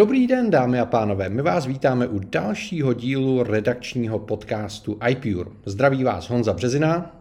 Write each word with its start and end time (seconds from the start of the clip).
Dobrý 0.00 0.26
den, 0.26 0.50
dámy 0.50 0.80
a 0.80 0.86
pánové. 0.86 1.28
My 1.28 1.42
vás 1.42 1.66
vítáme 1.66 2.06
u 2.06 2.18
dalšího 2.18 2.92
dílu 2.92 3.42
redakčního 3.42 4.18
podcastu 4.18 4.98
iPure. 5.08 5.50
Zdraví 5.64 6.04
vás 6.04 6.30
Honza 6.30 6.52
Březina. 6.52 7.16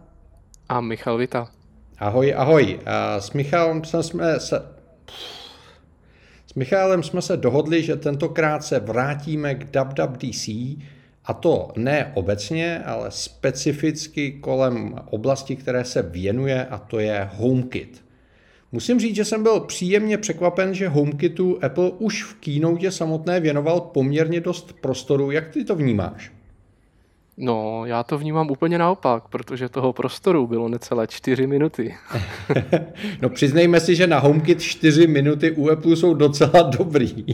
A 0.69 0.81
Michal 0.81 1.17
Vita. 1.17 1.47
Ahoj, 1.97 2.33
ahoj. 2.37 2.79
A 2.85 3.19
s 3.19 3.33
Michalem 3.33 3.83
jsme 3.83 4.39
se... 4.39 4.65
S 6.47 6.53
Michalem 6.53 7.03
jsme 7.03 7.21
se 7.21 7.37
dohodli, 7.37 7.83
že 7.83 7.95
tentokrát 7.95 8.63
se 8.63 8.79
vrátíme 8.79 9.55
k 9.55 9.75
WWDC, 9.75 10.47
a 11.25 11.33
to 11.39 11.71
ne 11.77 12.11
obecně, 12.15 12.83
ale 12.85 13.11
specificky 13.11 14.31
kolem 14.31 14.95
oblasti, 15.09 15.55
které 15.55 15.85
se 15.85 16.01
věnuje, 16.01 16.65
a 16.65 16.77
to 16.77 16.99
je 16.99 17.29
HomeKit. 17.33 18.08
Musím 18.71 18.99
říct, 18.99 19.15
že 19.15 19.25
jsem 19.25 19.43
byl 19.43 19.59
příjemně 19.59 20.17
překvapen, 20.17 20.73
že 20.73 20.87
HomeKitu 20.87 21.63
Apple 21.63 21.91
už 21.91 22.23
v 22.23 22.33
keynote 22.33 22.91
samotné 22.91 23.39
věnoval 23.39 23.81
poměrně 23.81 24.41
dost 24.41 24.73
prostoru. 24.81 25.31
Jak 25.31 25.49
ty 25.49 25.65
to 25.65 25.75
vnímáš? 25.75 26.31
No, 27.41 27.85
já 27.85 28.03
to 28.03 28.17
vnímám 28.17 28.51
úplně 28.51 28.77
naopak, 28.77 29.23
protože 29.29 29.69
toho 29.69 29.93
prostoru 29.93 30.47
bylo 30.47 30.69
necelé 30.69 31.07
čtyři 31.07 31.47
minuty. 31.47 31.95
no 33.21 33.29
přiznejme 33.29 33.79
si, 33.79 33.95
že 33.95 34.07
na 34.07 34.19
HomeKit 34.19 34.61
čtyři 34.61 35.07
minuty 35.07 35.51
u 35.51 35.69
Apple 35.69 35.95
jsou 35.95 36.13
docela 36.13 36.61
dobrý. 36.77 37.25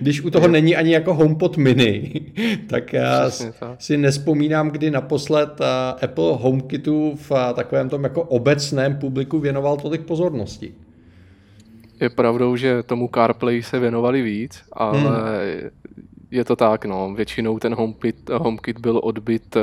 Když 0.00 0.22
u 0.22 0.30
toho 0.30 0.48
není 0.48 0.76
ani 0.76 0.92
jako 0.92 1.14
HomePod 1.14 1.56
mini, 1.56 2.20
tak 2.68 2.92
já 2.92 3.30
tak. 3.30 3.76
si 3.78 3.96
nespomínám, 3.96 4.70
kdy 4.70 4.90
naposled 4.90 5.60
Apple 6.02 6.32
HomeKitu 6.32 7.14
v 7.14 7.32
takovém 7.54 7.88
tom 7.88 8.04
jako 8.04 8.22
obecném 8.22 8.96
publiku 8.96 9.38
věnoval 9.38 9.76
tolik 9.76 10.00
pozornosti. 10.00 10.74
Je 12.00 12.10
pravdou, 12.10 12.56
že 12.56 12.82
tomu 12.82 13.10
CarPlay 13.14 13.62
se 13.62 13.78
věnovali 13.78 14.22
víc, 14.22 14.62
ale 14.72 14.98
hmm 14.98 15.83
je 16.34 16.44
to 16.44 16.56
tak, 16.56 16.84
no. 16.84 17.14
Většinou 17.14 17.58
ten 17.58 17.74
HomeKit, 17.74 18.30
HomeKit 18.30 18.78
byl 18.78 19.00
odbyt 19.02 19.56
uh, 19.56 19.62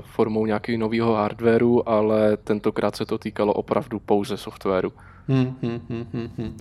formou 0.00 0.46
nějakého 0.46 0.78
nového 0.78 1.14
hardwareu, 1.14 1.82
ale 1.86 2.36
tentokrát 2.36 2.96
se 2.96 3.06
to 3.06 3.18
týkalo 3.18 3.52
opravdu 3.52 4.00
pouze 4.00 4.36
softwaru. 4.36 4.92
Hmm, 5.28 5.56
hmm, 5.62 5.80
hmm, 5.88 6.06
hmm, 6.12 6.30
hmm. 6.38 6.56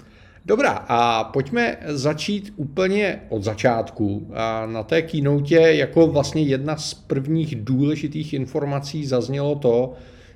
Dobrá, 0.45 0.71
a 0.87 1.23
pojďme 1.23 1.77
začít 1.85 2.53
úplně 2.55 3.21
od 3.29 3.43
začátku. 3.43 4.27
A 4.33 4.65
na 4.65 4.83
té 4.83 5.01
keynote 5.01 5.55
jako 5.55 6.07
vlastně 6.07 6.41
jedna 6.41 6.77
z 6.77 6.93
prvních 6.93 7.55
důležitých 7.55 8.33
informací 8.33 9.05
zaznělo 9.05 9.55
to, 9.55 9.93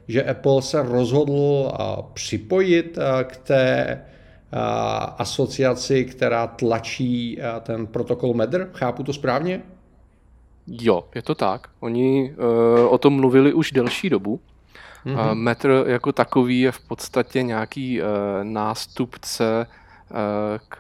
že 0.08 0.24
Apple 0.24 0.62
se 0.62 0.84
rozhodl 0.84 1.72
připojit 2.14 2.98
k 3.24 3.38
té 3.38 4.02
asociaci, 5.18 6.06
která 6.06 6.48
tlačí 6.48 7.40
ten 7.62 7.88
protokol 7.88 8.34
MEDR. 8.34 8.70
Chápu 8.74 9.04
to 9.04 9.14
správně? 9.14 9.62
Jo, 10.72 11.04
je 11.16 11.22
to 11.22 11.36
tak. 11.36 11.68
Oni 11.80 12.34
uh, 12.38 12.94
o 12.94 12.98
tom 12.98 13.14
mluvili 13.14 13.54
už 13.54 13.72
delší 13.72 14.10
dobu. 14.10 14.40
Mm-hmm. 15.06 15.30
Uh, 15.30 15.36
Metr 15.36 15.84
jako 15.88 16.12
takový 16.12 16.60
je 16.60 16.72
v 16.72 16.80
podstatě 16.80 17.44
nějaký 17.44 18.02
uh, 18.02 18.08
nástupce 18.44 19.68
uh, 20.12 20.18
k, 20.70 20.78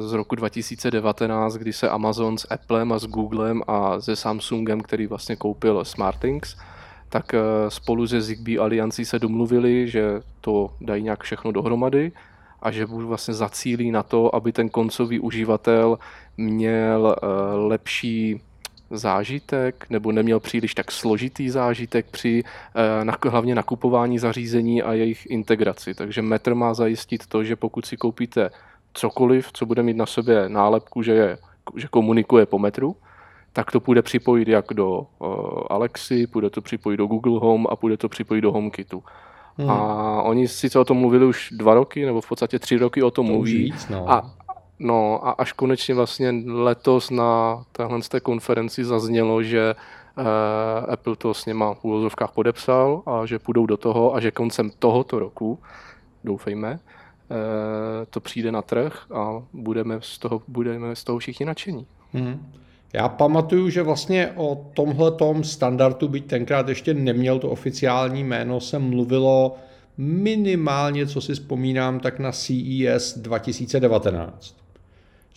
z 0.00 0.12
roku 0.12 0.34
2019, 0.34 1.54
kdy 1.54 1.72
se 1.72 1.88
Amazon 1.88 2.38
s 2.38 2.46
Applem 2.50 2.92
a 2.92 2.98
s 2.98 3.06
Googlem 3.06 3.62
a 3.66 4.00
se 4.00 4.16
Samsungem, 4.16 4.80
který 4.80 5.06
vlastně 5.06 5.36
koupil 5.36 5.84
SmartThings, 5.84 6.56
tak 7.08 7.32
uh, 7.32 7.40
spolu 7.68 8.06
se 8.06 8.20
Zigbee 8.20 8.58
aliancí 8.58 9.04
se 9.04 9.18
domluvili, 9.18 9.88
že 9.88 10.20
to 10.40 10.70
dají 10.80 11.02
nějak 11.02 11.22
všechno 11.22 11.52
dohromady 11.52 12.12
a 12.62 12.70
že 12.70 12.86
budu 12.86 13.08
vlastně 13.08 13.34
zacílí 13.34 13.90
na 13.90 14.02
to, 14.02 14.34
aby 14.34 14.52
ten 14.52 14.68
koncový 14.68 15.20
uživatel 15.20 15.98
měl 16.36 17.16
eh, 17.16 17.26
lepší 17.54 18.40
zážitek 18.90 19.86
nebo 19.90 20.12
neměl 20.12 20.40
příliš 20.40 20.74
tak 20.74 20.92
složitý 20.92 21.50
zážitek 21.50 22.06
při 22.10 22.44
eh, 23.24 23.28
hlavně 23.30 23.54
nakupování 23.54 24.18
zařízení 24.18 24.82
a 24.82 24.92
jejich 24.92 25.26
integraci. 25.26 25.94
Takže 25.94 26.22
Metr 26.22 26.54
má 26.54 26.74
zajistit 26.74 27.26
to, 27.26 27.44
že 27.44 27.56
pokud 27.56 27.86
si 27.86 27.96
koupíte 27.96 28.50
cokoliv, 28.94 29.52
co 29.52 29.66
bude 29.66 29.82
mít 29.82 29.96
na 29.96 30.06
sobě 30.06 30.48
nálepku, 30.48 31.02
že, 31.02 31.12
je, 31.12 31.38
že 31.76 31.88
komunikuje 31.88 32.46
po 32.46 32.58
metru, 32.58 32.96
tak 33.52 33.72
to 33.72 33.80
půjde 33.80 34.02
připojit 34.02 34.48
jak 34.48 34.64
do 34.74 34.98
uh, 34.98 35.26
Alexy, 35.70 36.26
půjde 36.26 36.50
to 36.50 36.60
připojit 36.60 36.96
do 36.96 37.06
Google 37.06 37.40
Home 37.40 37.66
a 37.70 37.76
půjde 37.76 37.96
to 37.96 38.08
připojit 38.08 38.40
do 38.40 38.52
HomeKitu. 38.52 39.02
Hmm. 39.58 39.70
A 39.70 40.22
oni 40.22 40.48
sice 40.48 40.78
o 40.78 40.84
tom 40.84 40.96
mluvili 40.96 41.26
už 41.26 41.48
dva 41.52 41.74
roky, 41.74 42.06
nebo 42.06 42.20
v 42.20 42.28
podstatě 42.28 42.58
tři 42.58 42.76
roky 42.76 43.02
o 43.02 43.10
tom 43.10 43.26
to 43.26 43.32
mluví. 43.32 43.54
Víc, 43.54 43.88
no. 43.88 44.10
A, 44.10 44.30
no 44.78 45.26
a 45.26 45.30
až 45.30 45.52
konečně 45.52 45.94
vlastně 45.94 46.34
letos 46.46 47.10
na 47.10 47.62
téhle 47.72 48.00
té 48.08 48.20
konferenci 48.20 48.84
zaznělo, 48.84 49.42
že 49.42 49.74
uh, 50.18 50.92
Apple 50.92 51.16
to 51.16 51.34
s 51.34 51.46
něma 51.46 51.74
v 51.74 51.84
úvozovkách 51.84 52.30
podepsal 52.30 53.02
a 53.06 53.26
že 53.26 53.38
půjdou 53.38 53.66
do 53.66 53.76
toho 53.76 54.14
a 54.14 54.20
že 54.20 54.30
koncem 54.30 54.70
tohoto 54.78 55.18
roku, 55.18 55.58
doufejme, 56.24 56.72
uh, 56.72 56.78
to 58.10 58.20
přijde 58.20 58.52
na 58.52 58.62
trh 58.62 59.06
a 59.14 59.42
budeme 59.52 59.98
z 60.00 60.18
toho, 60.18 60.42
budeme 60.48 60.96
z 60.96 61.04
toho 61.04 61.18
všichni 61.18 61.46
nadšení. 61.46 61.86
Hmm. 62.12 62.52
Já 62.94 63.08
pamatuju, 63.08 63.70
že 63.70 63.82
vlastně 63.82 64.32
o 64.36 64.70
tomhle 64.74 65.12
standardu, 65.42 66.08
byť 66.08 66.26
tenkrát 66.26 66.68
ještě 66.68 66.94
neměl 66.94 67.38
to 67.38 67.50
oficiální 67.50 68.24
jméno, 68.24 68.60
se 68.60 68.78
mluvilo 68.78 69.56
minimálně, 69.98 71.06
co 71.06 71.20
si 71.20 71.34
vzpomínám, 71.34 72.00
tak 72.00 72.18
na 72.18 72.32
CES 72.32 73.18
2019. 73.18 74.54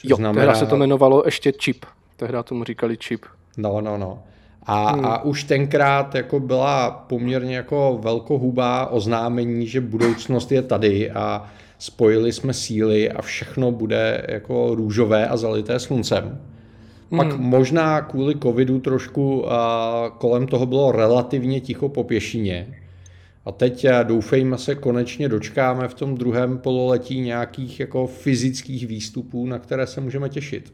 Jo, 0.04 0.16
znamená... 0.16 0.46
tehdy 0.46 0.60
se 0.60 0.66
to 0.66 0.76
jmenovalo 0.76 1.24
ještě 1.26 1.52
čip. 1.52 1.86
Tehdy 2.18 2.38
tomu 2.44 2.64
říkali 2.64 2.98
čip. 2.98 3.26
No, 3.58 3.82
no, 3.82 3.98
no. 3.98 4.24
A, 4.64 4.92
hmm. 4.92 5.06
a 5.06 5.24
už 5.24 5.44
tenkrát 5.44 6.16
jako 6.16 6.40
byla 6.40 6.92
poměrně 6.92 7.56
jako 7.56 8.00
velkohubá 8.02 8.86
oznámení, 8.86 9.68
že 9.68 9.82
budoucnost 9.82 10.52
je 10.52 10.62
tady 10.62 11.12
a 11.12 11.48
spojili 11.80 12.34
jsme 12.34 12.54
síly 12.54 13.12
a 13.12 13.22
všechno 13.22 13.72
bude 13.72 14.26
jako 14.28 14.76
růžové 14.76 15.28
a 15.28 15.38
zalité 15.38 15.80
sluncem. 15.80 16.40
Pak 17.10 17.34
hmm. 17.34 17.44
možná 17.44 18.02
kvůli 18.02 18.36
covidu 18.44 18.80
trošku 18.80 19.52
a 19.52 20.10
kolem 20.18 20.48
toho 20.48 20.66
bylo 20.66 20.92
relativně 20.92 21.62
ticho 21.62 21.90
po 21.90 22.04
pěšině. 22.04 22.68
A 23.46 23.52
teď 23.52 23.86
doufejme 24.04 24.58
se 24.58 24.76
konečně 24.76 25.30
dočkáme 25.30 25.88
v 25.88 25.94
tom 25.94 26.16
druhém 26.16 26.58
pololetí 26.58 27.20
nějakých 27.20 27.80
jako 27.80 28.08
fyzických 28.08 28.88
výstupů, 28.88 29.46
na 29.46 29.60
které 29.60 29.88
se 29.88 30.02
můžeme 30.02 30.30
těšit. 30.30 30.74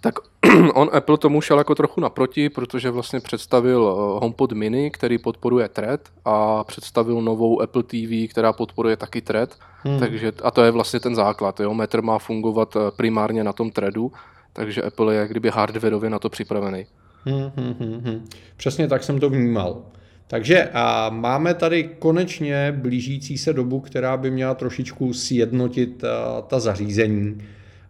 Tak 0.00 0.14
on 0.74 0.90
Apple 0.92 1.18
tomu 1.18 1.40
šel 1.40 1.58
jako 1.58 1.74
trochu 1.74 2.00
naproti, 2.00 2.48
protože 2.48 2.90
vlastně 2.90 3.20
představil 3.20 3.88
eh, 3.88 4.20
HomePod 4.20 4.52
mini, 4.52 4.90
který 4.90 5.18
podporuje 5.18 5.68
Thread 5.68 6.00
a 6.24 6.64
představil 6.64 7.22
novou 7.22 7.62
Apple 7.62 7.82
TV, 7.82 8.30
která 8.30 8.52
podporuje 8.52 8.96
taky 8.96 9.20
Thread. 9.20 9.54
Hmm. 9.82 9.98
Takže, 9.98 10.32
a 10.42 10.50
to 10.50 10.64
je 10.64 10.70
vlastně 10.70 11.00
ten 11.00 11.14
základ. 11.14 11.60
Jo? 11.60 11.74
Metr 11.74 12.02
má 12.02 12.18
fungovat 12.18 12.76
eh, 12.76 12.80
primárně 12.96 13.44
na 13.44 13.52
tom 13.52 13.70
Threadu 13.70 14.12
takže 14.58 14.82
Apple 14.82 15.14
je 15.14 15.28
kdyby 15.28 15.50
hardwareově 15.50 16.10
na 16.10 16.18
to 16.18 16.28
připravený. 16.28 16.86
Hmm, 17.24 17.50
hmm, 17.56 17.74
hmm, 17.80 18.00
hmm. 18.04 18.28
Přesně 18.56 18.88
tak 18.88 19.04
jsem 19.04 19.20
to 19.20 19.30
vnímal. 19.30 19.82
Takže 20.26 20.68
a 20.72 21.10
máme 21.10 21.54
tady 21.54 21.90
konečně 21.98 22.74
blížící 22.76 23.38
se 23.38 23.52
dobu, 23.52 23.80
která 23.80 24.16
by 24.16 24.30
měla 24.30 24.54
trošičku 24.54 25.12
sjednotit 25.12 26.04
a, 26.04 26.40
ta 26.40 26.60
zařízení. 26.60 27.38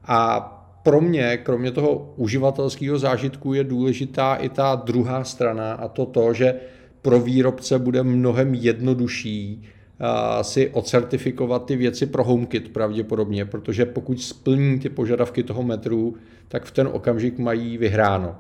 A 0.05 0.41
pro 0.83 1.01
mě, 1.01 1.37
kromě 1.37 1.71
toho 1.71 2.13
uživatelského 2.17 2.99
zážitku, 2.99 3.55
je 3.55 3.65
důležitá 3.65 4.35
i 4.35 4.49
ta 4.49 4.83
druhá 4.85 5.25
strana 5.25 5.73
a 5.73 5.89
to 5.89 6.07
to, 6.07 6.35
že 6.35 6.55
pro 7.03 7.21
výrobce 7.21 7.79
bude 7.79 8.03
mnohem 8.03 8.55
jednodušší 8.55 9.69
si 10.43 10.71
ocertifikovat 10.71 11.65
ty 11.65 11.77
věci 11.77 12.07
pro 12.07 12.25
HomeKit 12.25 12.73
pravděpodobně, 12.73 13.45
protože 13.45 13.87
pokud 13.87 14.21
splní 14.21 14.79
ty 14.79 14.89
požadavky 14.89 15.43
toho 15.43 15.63
metru, 15.63 16.17
tak 16.49 16.65
v 16.65 16.71
ten 16.71 16.89
okamžik 16.93 17.39
mají 17.39 17.79
vyhráno. 17.79 18.37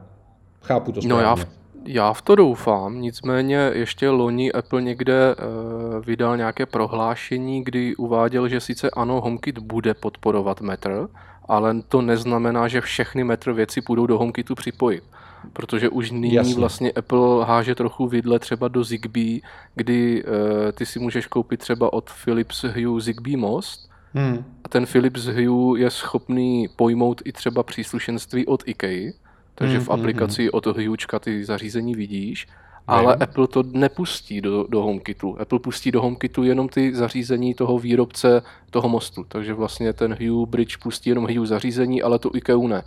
Chápu 0.62 0.92
to 0.92 1.02
správně. 1.02 1.22
No 1.22 1.28
já 1.28 1.36
v, 1.36 1.46
já 1.84 2.12
v 2.12 2.22
to 2.22 2.34
doufám, 2.34 3.00
nicméně 3.00 3.70
ještě 3.74 4.08
loni 4.08 4.52
Apple 4.52 4.82
někde 4.82 5.34
uh, 5.34 6.04
vydal 6.04 6.36
nějaké 6.36 6.66
prohlášení, 6.66 7.64
kdy 7.64 7.96
uváděl, 7.96 8.48
že 8.48 8.60
sice 8.60 8.90
ano, 8.90 9.20
HomeKit 9.20 9.58
bude 9.58 9.94
podporovat 9.94 10.60
metr, 10.60 11.08
ale 11.48 11.82
to 11.88 12.02
neznamená, 12.02 12.68
že 12.68 12.80
všechny 12.80 13.24
metr 13.24 13.52
věci 13.52 13.80
půjdou 13.80 14.06
do 14.06 14.18
HomeKitu 14.18 14.54
připojit 14.54 15.04
protože 15.52 15.88
už 15.88 16.10
nyní 16.10 16.34
Jasně. 16.34 16.54
vlastně 16.54 16.92
Apple 16.92 17.44
háže 17.44 17.74
trochu 17.74 18.08
vidle 18.08 18.38
třeba 18.38 18.68
do 18.68 18.84
Zigbee, 18.84 19.40
kdy 19.74 20.24
uh, 20.24 20.30
ty 20.72 20.86
si 20.86 20.98
můžeš 20.98 21.26
koupit 21.26 21.60
třeba 21.60 21.92
od 21.92 22.10
Philips 22.24 22.64
Hue 22.64 23.00
Zigbee 23.00 23.36
Most 23.36 23.90
hmm. 24.14 24.44
a 24.64 24.68
ten 24.68 24.86
Philips 24.86 25.24
Hue 25.24 25.80
je 25.80 25.90
schopný 25.90 26.68
pojmout 26.76 27.22
i 27.24 27.32
třeba 27.32 27.62
příslušenství 27.62 28.46
od 28.46 28.62
IKEA, 28.66 29.12
takže 29.54 29.76
hmm, 29.76 29.84
v 29.84 29.88
hmm, 29.88 30.00
aplikaci 30.00 30.42
hmm. 30.42 30.50
od 30.52 30.66
Huečka 30.66 31.18
ty 31.18 31.44
zařízení 31.44 31.94
vidíš 31.94 32.46
ale 32.88 33.14
Vím. 33.14 33.22
Apple 33.22 33.46
to 33.46 33.62
nepustí 33.62 34.40
do, 34.40 34.66
do 34.68 34.82
HomeKitu. 34.82 35.40
Apple 35.40 35.58
pustí 35.58 35.90
do 35.90 36.02
HomeKitu 36.02 36.44
jenom 36.44 36.68
ty 36.68 36.94
zařízení 36.94 37.54
toho 37.54 37.78
výrobce 37.78 38.42
toho 38.70 38.88
mostu, 38.88 39.24
takže 39.28 39.54
vlastně 39.54 39.92
ten 39.92 40.16
Hue 40.20 40.46
Bridge 40.46 40.76
pustí 40.76 41.10
jenom 41.10 41.24
Hue 41.24 41.46
zařízení, 41.46 42.02
ale 42.02 42.18
tu 42.18 42.30
IKEA 42.34 42.68
ne. 42.68 42.82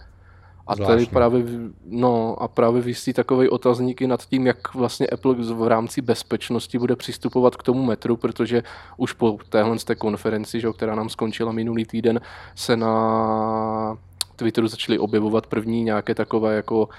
A 0.67 0.75
Zvláštně. 0.75 0.95
tady 0.95 1.05
právě, 1.05 1.43
no, 1.85 2.41
a 2.41 2.47
právě 2.47 2.81
vysí 2.81 3.13
takový 3.13 3.49
otazníky 3.49 4.07
nad 4.07 4.25
tím, 4.25 4.47
jak 4.47 4.73
vlastně 4.73 5.07
Apple 5.07 5.35
v 5.35 5.67
rámci 5.67 6.01
bezpečnosti 6.01 6.79
bude 6.79 6.95
přistupovat 6.95 7.55
k 7.55 7.63
tomu 7.63 7.83
metru, 7.83 8.17
protože 8.17 8.63
už 8.97 9.13
po 9.13 9.37
téhle 9.49 9.77
té 9.77 9.95
konferenci, 9.95 10.59
že, 10.59 10.73
která 10.73 10.95
nám 10.95 11.09
skončila 11.09 11.51
minulý 11.51 11.85
týden, 11.85 12.21
se 12.55 12.77
na 12.77 13.97
Twitteru 14.35 14.67
začaly 14.67 14.99
objevovat 14.99 15.47
první 15.47 15.83
nějaké 15.83 16.15
takové 16.15 16.55
jako 16.55 16.89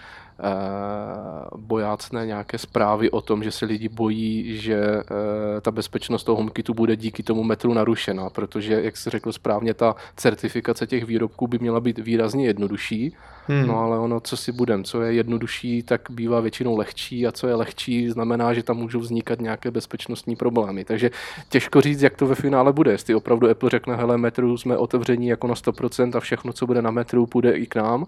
bojácné 1.57 2.27
nějaké 2.27 2.59
zprávy 2.59 3.11
o 3.11 3.21
tom, 3.21 3.43
že 3.43 3.51
se 3.51 3.67
lidi 3.67 3.89
bojí, 3.89 4.57
že 4.59 4.77
eh, 4.77 5.61
ta 5.61 5.71
bezpečnost 5.71 6.25
toho 6.25 6.37
HomeKitu 6.37 6.75
bude 6.75 6.97
díky 6.97 7.23
tomu 7.23 7.43
metru 7.43 7.75
narušena, 7.75 8.31
protože, 8.31 8.83
jak 8.83 8.97
jsi 8.97 9.11
řekl 9.11 9.33
správně, 9.33 9.75
ta 9.75 9.95
certifikace 10.17 10.87
těch 10.87 11.05
výrobků 11.05 11.47
by 11.47 11.59
měla 11.59 11.81
být 11.81 11.99
výrazně 11.99 12.47
jednodušší, 12.47 13.15
hmm. 13.47 13.67
no 13.67 13.79
ale 13.79 13.99
ono, 13.99 14.21
co 14.21 14.37
si 14.37 14.53
budem, 14.53 14.85
co 14.85 15.03
je 15.03 15.13
jednodušší, 15.13 15.83
tak 15.83 16.01
bývá 16.11 16.41
většinou 16.41 16.77
lehčí 16.77 17.27
a 17.27 17.33
co 17.33 17.49
je 17.49 17.55
lehčí, 17.55 18.11
znamená, 18.11 18.55
že 18.55 18.63
tam 18.63 18.77
můžou 18.77 19.01
vznikat 19.01 19.41
nějaké 19.41 19.71
bezpečnostní 19.71 20.37
problémy. 20.37 20.85
Takže 20.85 21.11
těžko 21.49 21.81
říct, 21.81 22.03
jak 22.03 22.17
to 22.17 22.27
ve 22.27 22.35
finále 22.35 22.73
bude. 22.73 22.93
Jestli 22.93 23.15
opravdu 23.15 23.51
Apple 23.51 23.71
řekne, 23.71 23.97
hele, 23.97 24.19
metru 24.19 24.59
jsme 24.59 24.77
otevření 24.77 25.29
jako 25.29 25.47
na 25.47 25.55
100% 25.55 26.17
a 26.17 26.21
všechno, 26.21 26.53
co 26.53 26.67
bude 26.67 26.83
na 26.83 26.91
metru, 26.91 27.27
půjde 27.27 27.53
i 27.53 27.67
k 27.67 27.77
nám, 27.77 28.07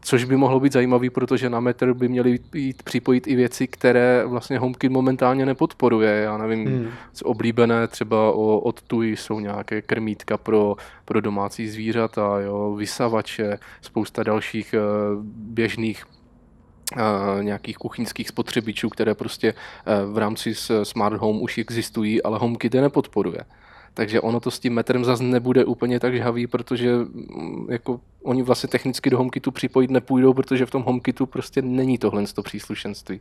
což 0.00 0.24
by 0.24 0.36
mohlo 0.36 0.60
být 0.60 0.72
zajímavý, 0.72 1.10
protože 1.10 1.50
na 1.50 1.60
metr 1.60 1.94
by 1.94 2.08
měly 2.08 2.38
být 2.52 2.82
připojit 2.82 3.26
i 3.26 3.36
věci, 3.36 3.66
které 3.66 4.24
vlastně 4.26 4.58
HomeKit 4.58 4.92
momentálně 4.92 5.46
nepodporuje. 5.46 6.10
Já 6.10 6.38
nevím, 6.38 6.66
hmm. 6.66 6.88
co 7.12 7.24
oblíbené 7.24 7.86
třeba 7.86 8.32
o, 8.32 8.58
od 8.58 8.82
TUI 8.82 9.16
jsou 9.16 9.40
nějaké 9.40 9.82
krmítka 9.82 10.36
pro, 10.36 10.76
pro 11.04 11.20
domácí 11.20 11.68
zvířata, 11.68 12.40
jo, 12.40 12.74
vysavače, 12.74 13.58
spousta 13.80 14.22
dalších 14.22 14.74
uh, 14.74 15.24
běžných 15.24 16.04
Uh, 16.96 17.42
nějakých 17.42 17.76
kuchyňských 17.76 18.28
spotřebičů, 18.28 18.88
které 18.88 19.14
prostě 19.14 19.52
uh, 19.52 20.14
v 20.14 20.18
rámci 20.18 20.54
Smart 20.82 21.16
Home 21.16 21.42
už 21.42 21.58
existují, 21.58 22.22
ale 22.22 22.38
HomeKit 22.38 22.74
je 22.74 22.80
nepodporuje 22.80 23.40
takže 23.98 24.20
ono 24.20 24.40
to 24.40 24.50
s 24.50 24.58
tím 24.58 24.74
metrem 24.74 25.04
zase 25.04 25.22
nebude 25.22 25.64
úplně 25.64 26.00
tak 26.00 26.14
žhavý, 26.14 26.46
protože 26.46 26.96
mm, 26.96 27.66
jako 27.70 28.00
oni 28.22 28.42
vlastně 28.42 28.68
technicky 28.68 29.10
do 29.10 29.18
HomeKitu 29.18 29.50
připojit 29.50 29.90
nepůjdou, 29.90 30.34
protože 30.34 30.66
v 30.66 30.70
tom 30.70 30.82
HomeKitu 30.82 31.26
prostě 31.26 31.62
není 31.62 31.98
tohle 31.98 32.24
to 32.34 32.42
příslušenství. 32.42 33.20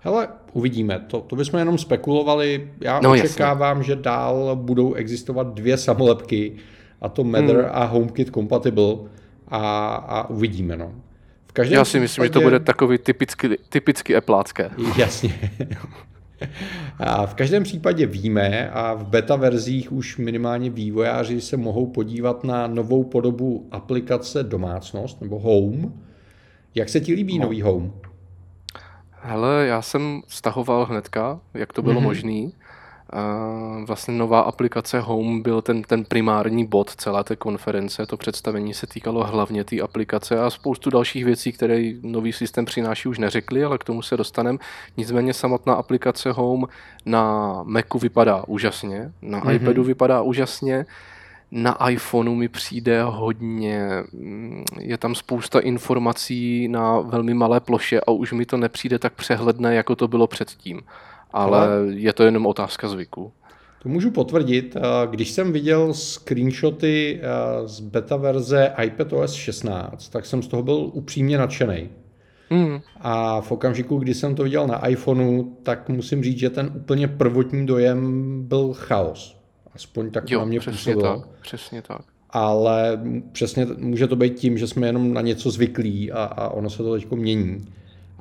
Hele, 0.00 0.28
uvidíme. 0.52 1.04
To, 1.06 1.20
to 1.20 1.36
bychom 1.36 1.58
jenom 1.58 1.78
spekulovali. 1.78 2.70
Já 2.80 3.00
no, 3.00 3.10
očekávám, 3.10 3.76
jasně. 3.76 3.94
že 3.94 4.02
dál 4.02 4.56
budou 4.56 4.94
existovat 4.94 5.54
dvě 5.54 5.76
samolepky, 5.76 6.52
a 7.00 7.08
to 7.08 7.24
Matter 7.24 7.56
hmm. 7.56 7.70
a 7.72 7.84
HomeKit 7.84 8.34
compatible 8.34 8.96
a, 9.48 9.94
a 9.94 10.30
uvidíme. 10.30 10.76
No. 10.76 10.92
V 11.46 11.52
každém 11.52 11.78
Já 11.78 11.84
si 11.84 11.88
případě... 11.88 12.02
myslím, 12.02 12.24
že 12.24 12.30
to 12.30 12.40
bude 12.40 12.60
takový 12.60 12.98
typicky, 12.98 13.58
typicky 13.68 14.16
Appleácké. 14.16 14.70
Jasně. 14.96 15.50
A 16.98 17.26
v 17.26 17.34
každém 17.34 17.62
případě 17.62 18.06
víme 18.06 18.70
a 18.70 18.94
v 18.94 19.06
beta 19.06 19.36
verzích 19.36 19.92
už 19.92 20.16
minimálně 20.16 20.70
vývojáři 20.70 21.40
se 21.40 21.56
mohou 21.56 21.86
podívat 21.86 22.44
na 22.44 22.66
novou 22.66 23.04
podobu 23.04 23.68
aplikace 23.70 24.42
domácnost 24.42 25.20
nebo 25.20 25.38
Home. 25.38 25.92
Jak 26.74 26.88
se 26.88 27.00
ti 27.00 27.14
líbí 27.14 27.38
no. 27.38 27.44
nový 27.44 27.62
Home? 27.62 27.92
Hele, 29.10 29.66
já 29.66 29.82
jsem 29.82 30.22
stahoval 30.28 30.84
hnedka, 30.84 31.40
jak 31.54 31.72
to 31.72 31.82
bylo 31.82 32.00
mm-hmm. 32.00 32.04
možné 32.04 32.50
vlastně 33.84 34.14
nová 34.14 34.40
aplikace 34.40 35.00
Home 35.00 35.42
byl 35.42 35.62
ten, 35.62 35.82
ten 35.82 36.04
primární 36.04 36.66
bod 36.66 36.90
celé 36.90 37.24
té 37.24 37.36
konference. 37.36 38.06
To 38.06 38.16
představení 38.16 38.74
se 38.74 38.86
týkalo 38.86 39.24
hlavně 39.24 39.64
té 39.64 39.80
aplikace 39.80 40.40
a 40.40 40.50
spoustu 40.50 40.90
dalších 40.90 41.24
věcí, 41.24 41.52
které 41.52 41.92
nový 42.02 42.32
systém 42.32 42.64
přináší, 42.64 43.08
už 43.08 43.18
neřekli, 43.18 43.64
ale 43.64 43.78
k 43.78 43.84
tomu 43.84 44.02
se 44.02 44.16
dostaneme. 44.16 44.58
Nicméně 44.96 45.34
samotná 45.34 45.74
aplikace 45.74 46.32
Home 46.32 46.66
na 47.06 47.52
Macu 47.62 47.98
vypadá 47.98 48.44
úžasně, 48.46 49.12
na 49.22 49.40
mm-hmm. 49.40 49.54
iPadu 49.54 49.84
vypadá 49.84 50.22
úžasně, 50.22 50.86
na 51.50 51.88
iPhoneu 51.88 52.34
mi 52.34 52.48
přijde 52.48 53.02
hodně, 53.02 53.88
mm, 54.12 54.64
je 54.80 54.98
tam 54.98 55.14
spousta 55.14 55.60
informací 55.60 56.68
na 56.68 57.00
velmi 57.00 57.34
malé 57.34 57.60
ploše 57.60 58.00
a 58.00 58.10
už 58.10 58.32
mi 58.32 58.46
to 58.46 58.56
nepřijde 58.56 58.98
tak 58.98 59.12
přehledné, 59.12 59.74
jako 59.74 59.96
to 59.96 60.08
bylo 60.08 60.26
předtím 60.26 60.80
ale 61.32 61.68
je 61.88 62.12
to 62.12 62.22
jenom 62.22 62.46
otázka 62.46 62.88
zvyku. 62.88 63.32
To 63.82 63.88
můžu 63.88 64.10
potvrdit. 64.10 64.76
Když 65.10 65.30
jsem 65.30 65.52
viděl 65.52 65.94
screenshoty 65.94 67.20
z 67.64 67.80
beta 67.80 68.16
verze 68.16 68.72
iPadOS 68.84 69.32
16, 69.32 70.08
tak 70.08 70.26
jsem 70.26 70.42
z 70.42 70.48
toho 70.48 70.62
byl 70.62 70.90
upřímně 70.92 71.38
nadšený. 71.38 71.88
Mm. 72.50 72.80
A 73.00 73.40
v 73.40 73.52
okamžiku, 73.52 73.98
kdy 73.98 74.14
jsem 74.14 74.34
to 74.34 74.42
viděl 74.42 74.66
na 74.66 74.88
iPhoneu, 74.88 75.56
tak 75.62 75.88
musím 75.88 76.22
říct, 76.22 76.38
že 76.38 76.50
ten 76.50 76.72
úplně 76.76 77.08
prvotní 77.08 77.66
dojem 77.66 78.22
byl 78.48 78.72
chaos. 78.72 79.36
Aspoň 79.74 80.10
tak 80.10 80.30
jo, 80.30 80.38
na 80.38 80.44
mě 80.44 80.60
přesně 80.60 80.94
působilo. 80.94 81.20
tak, 81.20 81.28
přesně 81.42 81.82
tak. 81.82 82.00
Ale 82.30 83.00
přesně 83.32 83.66
může 83.78 84.06
to 84.06 84.16
být 84.16 84.34
tím, 84.34 84.58
že 84.58 84.66
jsme 84.66 84.86
jenom 84.86 85.14
na 85.14 85.20
něco 85.20 85.50
zvyklí 85.50 86.12
a, 86.12 86.24
a 86.24 86.48
ono 86.48 86.70
se 86.70 86.82
to 86.82 86.94
teď 86.94 87.10
mění. 87.10 87.64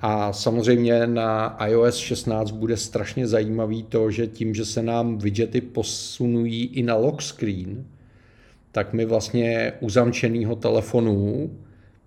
A 0.02 0.34
samozřejmě 0.34 1.08
na 1.08 1.58
iOS 1.68 1.96
16 1.96 2.52
bude 2.52 2.78
strašně 2.78 3.28
zajímavý 3.28 3.84
to, 3.84 4.12
že 4.12 4.28
tím, 4.28 4.54
že 4.54 4.66
se 4.66 4.82
nám 4.82 5.18
widgety 5.18 5.62
posunují 5.62 6.66
i 6.66 6.84
na 6.84 6.96
lock 6.96 7.22
screen, 7.22 7.86
tak 8.72 8.94
my 8.94 9.06
vlastně 9.06 9.74
u 9.80 9.90
zamčeného 9.90 10.56
telefonu 10.56 11.50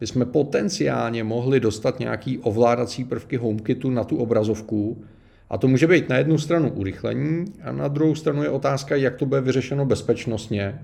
bychom 0.00 0.26
potenciálně 0.26 1.25
mohli 1.25 1.61
dostat 1.61 2.00
nějaký 2.00 2.38
ovládací 2.38 3.04
prvky 3.04 3.37
HomeKitu 3.37 3.90
na 3.90 4.04
tu 4.04 4.16
obrazovku. 4.16 5.04
A 5.50 5.59
to 5.59 5.68
může 5.68 5.87
být 5.87 6.09
na 6.09 6.16
jednu 6.16 6.38
stranu 6.38 6.71
urychlení 6.71 7.45
a 7.62 7.73
na 7.73 7.88
druhou 7.88 8.14
stranu 8.14 8.42
je 8.42 8.50
otázka, 8.50 8.97
jak 8.97 9.16
to 9.16 9.26
bude 9.26 9.40
vyřešeno 9.40 9.87
bezpečnostně. 9.87 10.80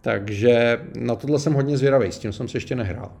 Takže 0.00 0.80
na 0.98 1.14
tohle 1.14 1.38
jsem 1.38 1.52
hodně 1.52 1.78
zvědavý, 1.78 2.12
s 2.12 2.18
tím 2.18 2.32
jsem 2.32 2.48
se 2.48 2.56
ještě 2.56 2.74
nehrál. 2.76 3.12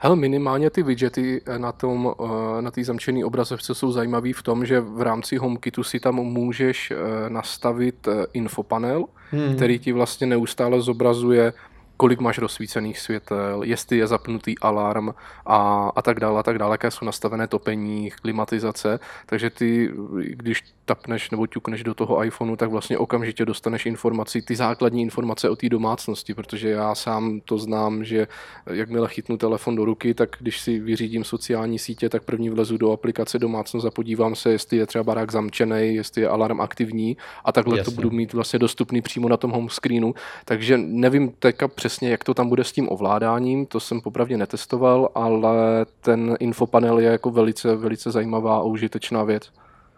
Hele, 0.00 0.16
minimálně 0.16 0.70
ty 0.70 0.82
widgety 0.82 1.42
eh, 1.46 1.58
na 1.58 1.72
tom, 1.72 2.14
eh, 2.20 2.62
na 2.62 2.70
té 2.70 2.84
zamčené 2.84 3.24
obrazovce 3.24 3.74
jsou 3.74 3.92
zajímavý 3.92 4.32
v 4.32 4.42
tom, 4.42 4.66
že 4.66 4.80
v 4.80 5.02
rámci 5.02 5.36
HomeKitu 5.36 5.84
si 5.84 6.00
tam 6.00 6.14
můžeš 6.14 6.90
eh, 6.90 6.96
nastavit 7.30 8.08
infopanel, 8.32 9.04
hmm. 9.30 9.56
který 9.56 9.78
ti 9.78 9.92
vlastně 9.92 10.26
neustále 10.26 10.80
zobrazuje 10.80 11.52
kolik 11.96 12.20
máš 12.20 12.38
rozsvícených 12.38 12.98
světel, 12.98 13.62
jestli 13.62 13.98
je 13.98 14.06
zapnutý 14.06 14.58
alarm 14.58 15.10
a, 15.46 15.90
a 15.96 16.02
tak 16.02 16.20
dále, 16.20 16.40
a 16.40 16.42
tak 16.42 16.58
dále, 16.58 16.74
jaké 16.74 16.90
jsou 16.90 17.04
nastavené 17.04 17.46
topení, 17.46 18.10
klimatizace, 18.10 19.00
takže 19.26 19.50
ty, 19.50 19.90
když 20.22 20.64
tapneš 20.88 21.30
nebo 21.30 21.46
ťukneš 21.46 21.84
do 21.84 21.94
toho 21.94 22.24
iPhoneu, 22.24 22.56
tak 22.56 22.70
vlastně 22.70 22.98
okamžitě 22.98 23.44
dostaneš 23.44 23.86
informaci, 23.86 24.42
ty 24.42 24.56
základní 24.56 25.02
informace 25.02 25.50
o 25.50 25.56
té 25.56 25.68
domácnosti, 25.68 26.34
protože 26.34 26.70
já 26.70 26.94
sám 26.94 27.40
to 27.44 27.58
znám, 27.58 28.04
že 28.04 28.26
jakmile 28.66 29.08
chytnu 29.08 29.36
telefon 29.36 29.76
do 29.76 29.84
ruky, 29.84 30.14
tak 30.14 30.36
když 30.40 30.60
si 30.60 30.78
vyřídím 30.78 31.24
sociální 31.24 31.78
sítě, 31.78 32.08
tak 32.08 32.22
první 32.24 32.50
vlezu 32.50 32.76
do 32.76 32.92
aplikace 32.92 33.38
domácnost 33.38 33.86
a 33.86 33.90
podívám 33.90 34.34
se, 34.34 34.50
jestli 34.50 34.76
je 34.76 34.86
třeba 34.86 35.04
barák 35.04 35.32
zamčený, 35.32 35.94
jestli 35.94 36.22
je 36.22 36.28
alarm 36.28 36.60
aktivní 36.60 37.16
a 37.44 37.52
takhle 37.52 37.78
Jasně. 37.78 37.84
to 37.84 37.96
budu 37.96 38.10
mít 38.10 38.32
vlastně 38.32 38.58
dostupný 38.58 39.02
přímo 39.02 39.28
na 39.28 39.36
tom 39.36 39.50
home 39.50 39.68
screenu. 39.68 40.14
Takže 40.44 40.78
nevím 40.78 41.32
teďka 41.38 41.68
přesně, 41.68 42.10
jak 42.10 42.24
to 42.24 42.34
tam 42.34 42.48
bude 42.48 42.64
s 42.64 42.72
tím 42.72 42.88
ovládáním, 42.88 43.66
to 43.66 43.80
jsem 43.80 44.00
popravdě 44.00 44.36
netestoval, 44.36 45.08
ale 45.14 45.86
ten 46.00 46.36
infopanel 46.40 46.98
je 46.98 47.08
jako 47.08 47.30
velice, 47.30 47.76
velice 47.76 48.10
zajímavá 48.10 48.56
a 48.56 48.62
užitečná 48.62 49.24
věc. 49.24 49.50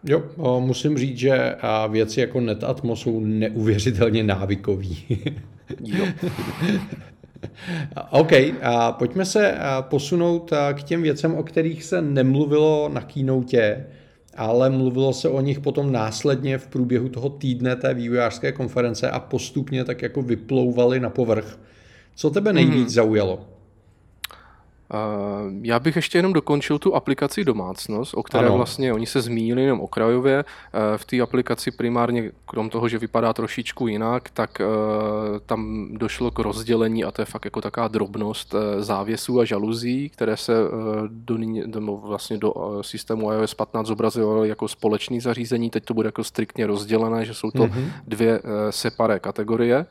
Jo, 0.03 0.23
musím 0.59 0.97
říct, 0.97 1.17
že 1.17 1.55
věci 1.89 2.19
jako 2.19 2.39
NetAtmo 2.39 2.95
jsou 2.95 3.19
neuvěřitelně 3.19 4.23
návykový. 4.23 4.97
jo. 5.83 6.05
OK, 8.09 8.31
a 8.61 8.91
pojďme 8.91 9.25
se 9.25 9.57
posunout 9.81 10.53
k 10.73 10.83
těm 10.83 11.01
věcem, 11.01 11.35
o 11.35 11.43
kterých 11.43 11.83
se 11.83 12.01
nemluvilo 12.01 12.89
na 12.93 13.01
keynote, 13.01 13.85
ale 14.37 14.69
mluvilo 14.69 15.13
se 15.13 15.29
o 15.29 15.41
nich 15.41 15.59
potom 15.59 15.91
následně 15.91 16.57
v 16.57 16.67
průběhu 16.67 17.09
toho 17.09 17.29
týdne 17.29 17.75
té 17.75 17.93
vývojářské 17.93 18.51
konference 18.51 19.09
a 19.09 19.19
postupně 19.19 19.85
tak 19.85 20.01
jako 20.01 20.21
vyplouvaly 20.21 20.99
na 20.99 21.09
povrch. 21.09 21.59
Co 22.15 22.29
tebe 22.29 22.53
nejvíc 22.53 22.83
mm. 22.83 22.89
zaujalo? 22.89 23.47
Já 25.61 25.79
bych 25.79 25.95
ještě 25.95 26.17
jenom 26.17 26.33
dokončil 26.33 26.79
tu 26.79 26.95
aplikaci 26.95 27.43
Domácnost, 27.43 28.13
o 28.13 28.23
které 28.23 28.47
ano. 28.47 28.57
vlastně 28.57 28.93
oni 28.93 29.05
se 29.05 29.21
zmínili 29.21 29.61
jenom 29.61 29.81
okrajově. 29.81 30.39
Eh, 30.39 30.97
v 30.97 31.05
té 31.05 31.21
aplikaci 31.21 31.71
primárně, 31.71 32.31
krom 32.45 32.69
toho, 32.69 32.89
že 32.89 32.97
vypadá 32.97 33.33
trošičku 33.33 33.87
jinak, 33.87 34.29
tak 34.29 34.61
eh, 34.61 34.65
tam 35.45 35.89
došlo 35.91 36.31
k 36.31 36.39
rozdělení, 36.39 37.03
a 37.03 37.11
to 37.11 37.21
je 37.21 37.25
fakt 37.25 37.45
jako 37.45 37.61
taková 37.61 37.87
drobnost 37.87 38.55
eh, 38.55 38.83
závěsů 38.83 39.39
a 39.39 39.45
žaluzí, 39.45 40.09
které 40.09 40.37
se 40.37 40.53
do, 41.07 41.37
do, 41.65 41.81
vlastně 41.97 42.37
do 42.37 42.53
systému 42.81 43.33
iOS 43.33 43.53
15 43.53 43.87
zobrazovaly 43.87 44.49
jako 44.49 44.67
společný 44.67 45.19
zařízení. 45.19 45.69
Teď 45.69 45.85
to 45.85 45.93
bude 45.93 46.07
jako 46.07 46.23
striktně 46.23 46.67
rozdělené, 46.67 47.25
že 47.25 47.33
jsou 47.33 47.51
to 47.51 47.63
mm-hmm. 47.63 47.91
dvě 48.07 48.39
separé 48.69 49.19
kategorie. 49.19 49.85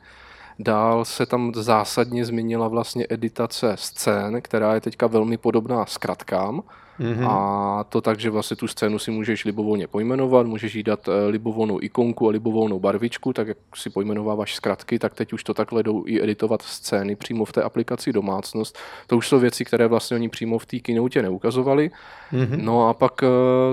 Dál 0.59 1.05
se 1.05 1.25
tam 1.25 1.51
zásadně 1.55 2.25
změnila 2.25 2.67
vlastně 2.67 3.05
editace 3.09 3.73
scén, 3.75 4.41
která 4.41 4.73
je 4.73 4.81
teďka 4.81 5.07
velmi 5.07 5.37
podobná 5.37 5.85
zkratkám. 5.85 6.63
Mm-hmm. 6.99 7.27
A 7.29 7.83
to 7.83 8.01
tak, 8.01 8.19
že 8.19 8.29
vlastně 8.29 8.57
tu 8.57 8.67
scénu 8.67 8.99
si 8.99 9.11
můžeš 9.11 9.45
libovolně 9.45 9.87
pojmenovat, 9.87 10.47
můžeš 10.47 10.75
jí 10.75 10.83
dát 10.83 11.07
eh, 11.07 11.27
libovolnou 11.27 11.79
ikonku 11.81 12.27
a 12.27 12.31
libovolnou 12.31 12.79
barvičku, 12.79 13.33
tak 13.33 13.47
jak 13.47 13.57
si 13.75 13.89
pojmenováváš 13.89 14.55
zkratky, 14.55 14.99
tak 14.99 15.13
teď 15.13 15.33
už 15.33 15.43
to 15.43 15.53
takhle 15.53 15.83
jdou 15.83 16.03
i 16.07 16.23
editovat 16.23 16.61
scény 16.61 17.15
přímo 17.15 17.45
v 17.45 17.51
té 17.51 17.63
aplikaci 17.63 18.13
domácnost. 18.13 18.77
To 19.07 19.17
už 19.17 19.27
jsou 19.27 19.39
věci, 19.39 19.65
které 19.65 19.87
vlastně 19.87 20.15
oni 20.15 20.29
přímo 20.29 20.59
v 20.59 20.65
té 20.65 20.79
keynote 20.79 21.21
neukazovali. 21.21 21.91
Mm-hmm. 22.33 22.63
No 22.63 22.89
a 22.89 22.93
pak, 22.93 23.23
eh, 23.23 23.27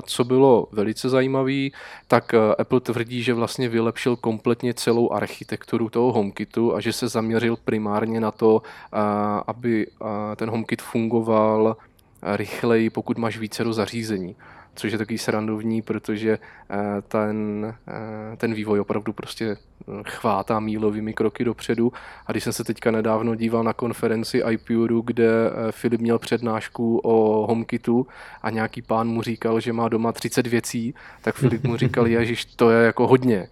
co 0.04 0.24
bylo 0.24 0.68
velice 0.72 1.08
zajímavé, 1.08 1.68
tak 2.08 2.34
eh, 2.34 2.38
Apple 2.58 2.80
tvrdí, 2.80 3.22
že 3.22 3.34
vlastně 3.34 3.68
vylepšil 3.68 4.16
kompletně 4.16 4.74
celou 4.74 5.12
architekturu 5.12 5.88
toho 5.88 6.12
HomeKitu 6.12 6.74
a 6.74 6.80
že 6.80 6.92
se 6.92 7.08
zaměřil 7.08 7.56
primárně 7.64 8.20
na 8.20 8.30
to, 8.30 8.62
aby 9.46 9.86
ten 10.36 10.50
HomeKit 10.50 10.82
fungoval 10.82 11.76
rychleji, 12.22 12.90
pokud 12.90 13.18
máš 13.18 13.38
více 13.38 13.64
do 13.64 13.72
zařízení. 13.72 14.36
Což 14.74 14.92
je 14.92 14.98
takový 14.98 15.18
srandovní, 15.18 15.82
protože 15.82 16.38
eh, 16.70 16.76
ten, 17.08 17.74
eh, 17.88 18.36
ten 18.36 18.54
vývoj 18.54 18.80
opravdu 18.80 19.12
prostě 19.12 19.46
eh, 19.46 19.92
chvátá 20.02 20.60
mílovými 20.60 21.12
kroky 21.12 21.44
dopředu. 21.44 21.92
A 22.26 22.32
když 22.32 22.44
jsem 22.44 22.52
se 22.52 22.64
teďka 22.64 22.90
nedávno 22.90 23.34
díval 23.34 23.64
na 23.64 23.72
konferenci 23.72 24.42
iPuru, 24.50 25.00
kde 25.00 25.28
Filip 25.70 26.00
měl 26.00 26.18
přednášku 26.18 26.98
o 26.98 27.46
HomeKitu 27.46 28.06
a 28.42 28.50
nějaký 28.50 28.82
pán 28.82 29.08
mu 29.08 29.22
říkal, 29.22 29.60
že 29.60 29.72
má 29.72 29.88
doma 29.88 30.12
30 30.12 30.46
věcí, 30.46 30.94
tak 31.22 31.34
Filip 31.34 31.64
mu 31.64 31.76
říkal, 31.76 32.06
ježiš, 32.18 32.44
to 32.44 32.70
je 32.70 32.86
jako 32.86 33.06
hodně. 33.06 33.48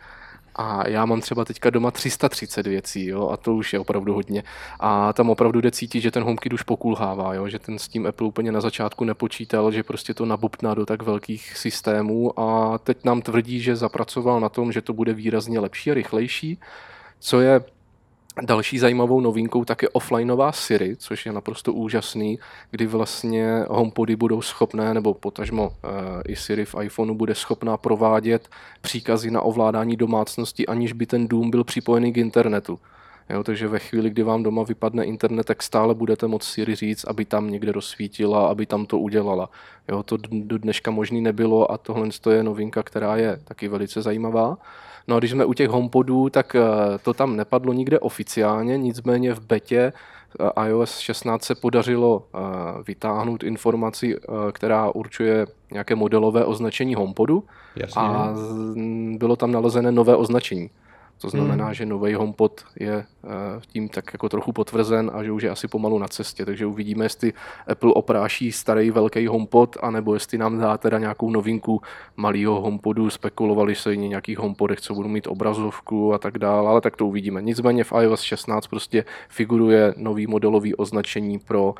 A 0.59 0.89
já 0.89 1.07
mám 1.07 1.21
třeba 1.21 1.45
teďka 1.45 1.71
doma 1.71 1.91
330 1.91 2.67
věcí, 2.67 3.07
jo, 3.07 3.29
a 3.29 3.37
to 3.37 3.55
už 3.55 3.73
je 3.73 3.79
opravdu 3.79 4.15
hodně. 4.15 4.43
A 4.81 5.13
tam 5.13 5.31
opravdu 5.31 5.61
jde 5.61 5.71
cítit, 5.71 6.01
že 6.01 6.11
ten 6.11 6.23
HomeKit 6.23 6.53
už 6.53 6.63
pokulhává, 6.63 7.35
jo, 7.35 7.49
že 7.49 7.59
ten 7.59 7.79
s 7.79 7.89
tím 7.89 8.07
Apple 8.07 8.27
úplně 8.27 8.53
na 8.53 8.61
začátku 8.61 9.05
nepočítal, 9.05 9.73
že 9.73 9.83
prostě 9.83 10.15
to 10.15 10.27
nabupná 10.27 10.75
do 10.75 10.87
tak 10.87 11.03
velkých 11.03 11.57
systémů 11.57 12.41
a 12.41 12.79
teď 12.79 13.05
nám 13.05 13.23
tvrdí, 13.23 13.61
že 13.61 13.77
zapracoval 13.77 14.41
na 14.41 14.49
tom, 14.49 14.73
že 14.73 14.83
to 14.83 14.93
bude 14.93 15.15
výrazně 15.15 15.61
lepší 15.61 15.91
a 15.91 15.95
rychlejší, 15.95 16.59
co 17.21 17.41
je 17.41 17.61
Další 18.43 18.79
zajímavou 18.79 19.21
novinkou 19.21 19.65
tak 19.65 19.83
je 19.83 19.89
offlineová 19.89 20.53
Siri, 20.53 20.97
což 20.97 21.27
je 21.27 21.33
naprosto 21.33 21.73
úžasný, 21.73 22.39
kdy 22.71 22.87
vlastně 22.87 23.65
HomePody 23.69 24.17
budou 24.17 24.43
schopné, 24.43 24.95
nebo 24.95 25.15
potažmo 25.15 25.73
e, 25.73 26.23
i 26.33 26.37
Siri 26.37 26.65
v 26.65 26.75
iPhoneu 26.83 27.15
bude 27.15 27.35
schopná 27.35 27.77
provádět 27.77 28.49
příkazy 28.81 29.31
na 29.31 29.41
ovládání 29.41 29.97
domácnosti, 29.97 30.67
aniž 30.67 30.93
by 30.93 31.07
ten 31.07 31.29
dům 31.29 31.51
byl 31.51 31.65
připojený 31.65 32.13
k 32.13 32.17
internetu. 32.17 32.79
Jo, 33.31 33.45
takže 33.45 33.69
ve 33.69 33.79
chvíli, 33.79 34.11
kdy 34.11 34.23
vám 34.23 34.43
doma 34.43 34.63
vypadne 34.63 35.05
internet, 35.05 35.47
tak 35.47 35.63
stále 35.63 35.95
budete 35.95 36.27
moct 36.27 36.45
Siri 36.45 36.75
říct, 36.75 37.05
aby 37.05 37.25
tam 37.25 37.51
někde 37.51 37.73
rozsvítila, 37.73 38.49
aby 38.49 38.67
tam 38.67 38.87
to 38.87 38.99
udělala. 38.99 39.51
Jo, 39.89 40.03
to 40.03 40.17
do 40.31 40.59
dneška 40.59 40.91
možný 40.91 41.21
nebylo 41.21 41.73
a 41.73 41.79
tohle 41.79 42.09
je 42.31 42.43
novinka, 42.43 42.83
která 42.83 43.17
je 43.17 43.41
taky 43.45 43.69
velice 43.69 44.03
zajímavá. 44.03 44.59
No 45.09 45.17
a 45.17 45.19
když 45.19 45.31
jsme 45.31 45.45
u 45.45 45.53
těch 45.53 45.69
HomePodů, 45.69 46.31
tak 46.31 46.55
eh, 46.55 46.61
to 47.03 47.15
tam 47.15 47.37
nepadlo 47.37 47.73
nikde 47.73 47.99
oficiálně, 47.99 48.79
nicméně 48.79 49.35
v 49.35 49.41
betě 49.41 49.93
eh, 50.41 50.69
iOS 50.69 50.99
16 50.99 51.45
se 51.45 51.55
podařilo 51.55 52.23
eh, 52.35 52.39
vytáhnout 52.87 53.43
informaci, 53.43 54.17
která 54.53 54.91
určuje 54.91 55.47
nějaké 55.73 55.95
modelové 55.95 56.45
označení 56.45 56.95
HomePodu 56.95 57.45
Jasně. 57.77 58.03
a 58.03 58.35
bylo 59.17 59.37
tam 59.37 59.53
nalezené 59.53 59.93
nové 59.93 60.17
označení. 60.17 60.71
To 61.21 61.31
znamená, 61.31 61.65
hmm. 61.65 61.75
že 61.75 61.87
nový 61.87 62.15
HomePod 62.15 62.65
je 62.81 62.95
eh, 62.95 63.07
tím 63.69 63.89
tak 63.89 64.13
jako 64.13 64.29
trochu 64.29 64.53
potvrzen 64.53 65.11
a 65.15 65.23
že 65.23 65.33
už 65.33 65.43
je 65.43 65.51
asi 65.51 65.69
pomalu 65.69 65.99
na 65.99 66.09
cestě, 66.09 66.45
takže 66.45 66.67
uvidíme, 66.67 67.05
jestli 67.05 67.33
Apple 67.67 67.93
opráší 67.93 68.53
starý 68.53 68.91
velký 68.91 69.27
HomePod, 69.27 69.77
anebo 69.83 70.15
jestli 70.15 70.39
nám 70.39 70.59
dá 70.59 70.79
teda 70.79 70.99
nějakou 70.99 71.31
novinku 71.31 71.83
malého 72.17 72.61
HomePodu, 72.61 73.11
spekulovali 73.11 73.75
se 73.75 73.95
i 73.95 73.99
nějakých 73.99 74.39
HomePodech, 74.39 74.81
co 74.81 74.95
budou 74.95 75.09
mít 75.09 75.27
obrazovku 75.27 76.15
a 76.15 76.19
tak 76.19 76.39
dále, 76.39 76.69
ale 76.69 76.81
tak 76.81 76.97
to 76.97 77.07
uvidíme. 77.07 77.43
Nicméně 77.43 77.85
v 77.85 77.93
iOS 78.01 78.21
16 78.21 78.67
prostě 78.67 79.05
figuruje 79.29 79.95
nový 79.97 80.27
modelový 80.27 80.75
označení 80.75 81.39
pro 81.39 81.65
uh, 81.65 81.75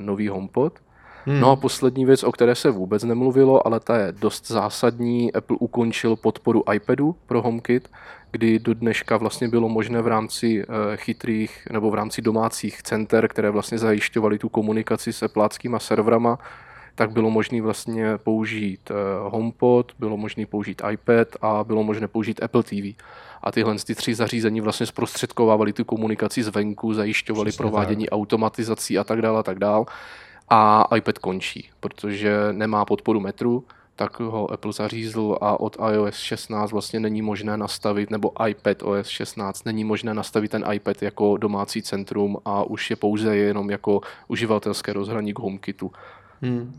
nový 0.00 0.28
HomePod. 0.28 0.78
Hmm. 1.24 1.40
No 1.40 1.50
a 1.50 1.56
poslední 1.56 2.04
věc, 2.04 2.24
o 2.24 2.32
které 2.32 2.54
se 2.54 2.70
vůbec 2.70 3.04
nemluvilo, 3.04 3.66
ale 3.66 3.80
ta 3.80 3.96
je 3.96 4.12
dost 4.12 4.48
zásadní. 4.48 5.32
Apple 5.32 5.56
ukončil 5.60 6.16
podporu 6.16 6.62
iPadu 6.72 7.14
pro 7.26 7.42
HomeKit, 7.42 7.88
kdy 8.32 8.58
do 8.58 8.74
dneška 8.74 9.16
vlastně 9.16 9.48
bylo 9.48 9.68
možné 9.68 10.02
v 10.02 10.06
rámci 10.06 10.62
eh, 10.62 10.96
chytrých 10.96 11.68
nebo 11.72 11.90
v 11.90 11.94
rámci 11.94 12.22
domácích 12.22 12.82
center, 12.82 13.28
které 13.28 13.50
vlastně 13.50 13.78
zajišťovaly 13.78 14.38
tu 14.38 14.48
komunikaci 14.48 15.12
s 15.12 15.22
Appleáckýma 15.22 15.78
serverama, 15.78 16.38
tak 16.94 17.10
bylo 17.10 17.30
možné 17.30 17.62
vlastně 17.62 18.18
použít 18.18 18.90
eh, 18.90 18.94
HomePod, 19.28 19.92
bylo 19.98 20.16
možné 20.16 20.46
použít 20.46 20.82
iPad 20.90 21.28
a 21.42 21.64
bylo 21.64 21.82
možné 21.82 22.08
použít 22.08 22.42
Apple 22.42 22.62
TV. 22.62 22.96
A 23.42 23.52
tyhle 23.52 23.76
ty 23.86 23.94
tři 23.94 24.14
zařízení 24.14 24.60
vlastně 24.60 24.86
zprostředkovávaly 24.86 25.72
tu 25.72 25.84
komunikaci 25.84 26.42
zvenku, 26.42 26.94
zajišťovaly 26.94 27.52
provádění 27.52 28.04
tak. 28.04 28.12
automatizací 28.12 28.98
a 28.98 29.04
tak 29.04 29.22
dále 29.22 29.38
a 29.38 29.42
tak 29.42 29.58
dále 29.58 29.84
a 30.48 30.88
iPad 30.96 31.18
končí, 31.18 31.70
protože 31.80 32.36
nemá 32.52 32.84
podporu 32.84 33.20
metru, 33.20 33.64
tak 34.02 34.20
ho 34.20 34.52
Apple 34.52 34.72
zařízl 34.72 35.38
a 35.40 35.60
od 35.60 35.76
iOS 35.92 36.16
16 36.16 36.72
vlastně 36.72 37.00
není 37.00 37.22
možné 37.22 37.56
nastavit, 37.56 38.10
nebo 38.10 38.32
iPad 38.48 38.82
OS 38.82 39.08
16 39.08 39.64
není 39.64 39.84
možné 39.84 40.14
nastavit 40.14 40.50
ten 40.50 40.64
iPad 40.72 41.02
jako 41.02 41.36
domácí 41.36 41.82
centrum 41.82 42.38
a 42.44 42.64
už 42.64 42.90
je 42.90 42.96
pouze 42.96 43.36
jenom 43.36 43.70
jako 43.70 44.00
uživatelské 44.28 44.92
rozhraní 44.92 45.34
k 45.34 45.38
HomeKitu. 45.38 45.90
Hmm. 46.40 46.72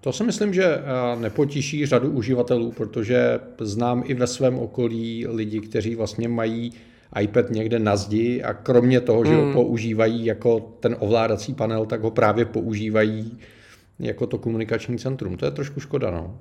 To 0.00 0.12
si 0.12 0.24
myslím, 0.24 0.54
že 0.54 0.64
eh, 0.64 1.20
nepotěší 1.20 1.86
řadu 1.86 2.10
uživatelů, 2.10 2.72
protože 2.72 3.40
znám 3.60 4.02
i 4.06 4.14
ve 4.14 4.26
svém 4.26 4.58
okolí 4.58 5.26
lidi, 5.26 5.60
kteří 5.60 5.94
vlastně 5.94 6.28
mají 6.28 6.72
iPad 7.20 7.50
někde 7.50 7.78
na 7.78 7.96
zdi 7.96 8.42
a 8.42 8.54
kromě 8.54 9.00
toho, 9.00 9.24
že 9.24 9.34
hmm. 9.34 9.46
ho 9.46 9.52
používají 9.52 10.24
jako 10.24 10.60
ten 10.80 10.96
ovládací 10.98 11.54
panel, 11.54 11.86
tak 11.86 12.02
ho 12.02 12.10
právě 12.10 12.44
používají 12.44 13.38
jako 13.98 14.26
to 14.26 14.38
komunikační 14.38 14.98
centrum. 14.98 15.36
To 15.36 15.44
je 15.44 15.50
trošku 15.50 15.80
škoda, 15.80 16.10
no. 16.10 16.38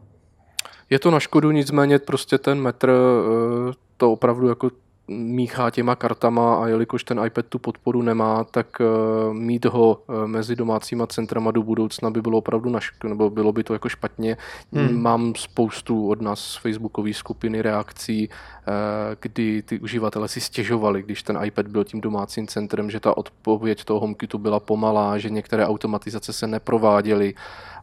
Je 0.90 1.00
to 1.00 1.12
na 1.12 1.20
škodu, 1.20 1.52
nicméně 1.52 2.00
prostě 2.00 2.38
ten 2.38 2.62
metr 2.62 2.90
eh, 2.90 3.74
to 3.98 4.12
opravdu 4.12 4.48
jako 4.48 4.70
míchá 5.08 5.70
těma 5.70 5.96
kartama 5.96 6.56
a 6.56 6.68
jelikož 6.68 7.04
ten 7.04 7.22
iPad 7.26 7.46
tu 7.46 7.60
podporu 7.60 8.02
nemá, 8.02 8.44
tak 8.44 8.68
uh, 8.80 9.34
mít 9.34 9.66
ho 9.66 10.02
uh, 10.08 10.28
mezi 10.28 10.56
domácíma 10.56 11.08
centrama 11.08 11.52
do 11.52 11.64
budoucna 11.64 12.10
by 12.10 12.22
bylo 12.22 12.38
opravdu 12.38 12.70
naš, 12.70 12.92
nebo 13.04 13.30
bylo 13.30 13.52
by 13.52 13.64
to 13.64 13.74
jako 13.74 13.90
špatně. 13.90 14.38
Hmm. 14.74 15.02
Mám 15.02 15.36
spoustu 15.36 16.10
od 16.10 16.22
nás 16.22 16.40
z 16.40 16.56
facebookové 16.56 17.14
skupiny 17.14 17.62
reakcí, 17.62 18.30
uh, 18.30 18.74
kdy 19.22 19.62
ty 19.62 19.80
uživatelé 19.80 20.28
si 20.28 20.42
stěžovali, 20.42 21.04
když 21.04 21.24
ten 21.24 21.40
iPad 21.44 21.68
byl 21.68 21.84
tím 21.84 22.02
domácím 22.02 22.48
centrem, 22.48 22.90
že 22.90 23.00
ta 23.00 23.18
odpověď 23.18 23.84
toho 23.84 24.00
HomeKitu 24.00 24.38
byla 24.38 24.60
pomalá, 24.60 25.18
že 25.18 25.30
některé 25.30 25.68
automatizace 25.68 26.34
se 26.34 26.48
neprováděly 26.48 27.34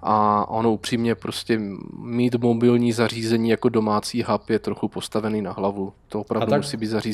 a 0.02 0.48
ono 0.48 0.72
upřímně 0.72 1.14
prostě 1.14 1.60
mít 1.98 2.34
mobilní 2.34 2.92
zařízení 2.92 3.50
jako 3.50 3.68
domácí 3.68 4.22
hub 4.22 4.50
je 4.50 4.58
trochu 4.58 4.88
postavený 4.88 5.42
na 5.42 5.52
hlavu. 5.52 5.92
To 6.08 6.20
opravdu 6.20 6.50
tak... 6.50 6.60
musí 6.60 6.76
být 6.76 6.86
zařízení, 6.86 7.13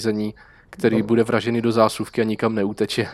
který 0.70 0.98
no. 0.98 1.06
bude 1.06 1.22
vražený 1.22 1.60
do 1.60 1.72
zásuvky 1.72 2.20
a 2.20 2.24
nikam 2.24 2.54
neuteče. 2.54 3.06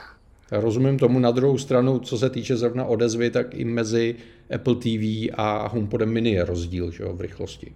Rozumím 0.51 0.99
tomu 0.99 1.19
na 1.19 1.31
druhou 1.31 1.59
stranu, 1.59 1.99
co 1.99 2.19
se 2.19 2.31
týče 2.31 2.57
zrovna 2.57 2.85
odezvy, 2.85 3.31
tak 3.31 3.55
i 3.55 3.65
mezi 3.65 4.15
Apple 4.55 4.75
TV 4.75 5.31
a 5.35 5.69
HomePodem 5.69 6.13
mini 6.13 6.31
je 6.31 6.45
rozdíl 6.45 6.91
že 6.91 7.03
jo, 7.03 7.13
v 7.13 7.21
rychlosti. 7.21 7.73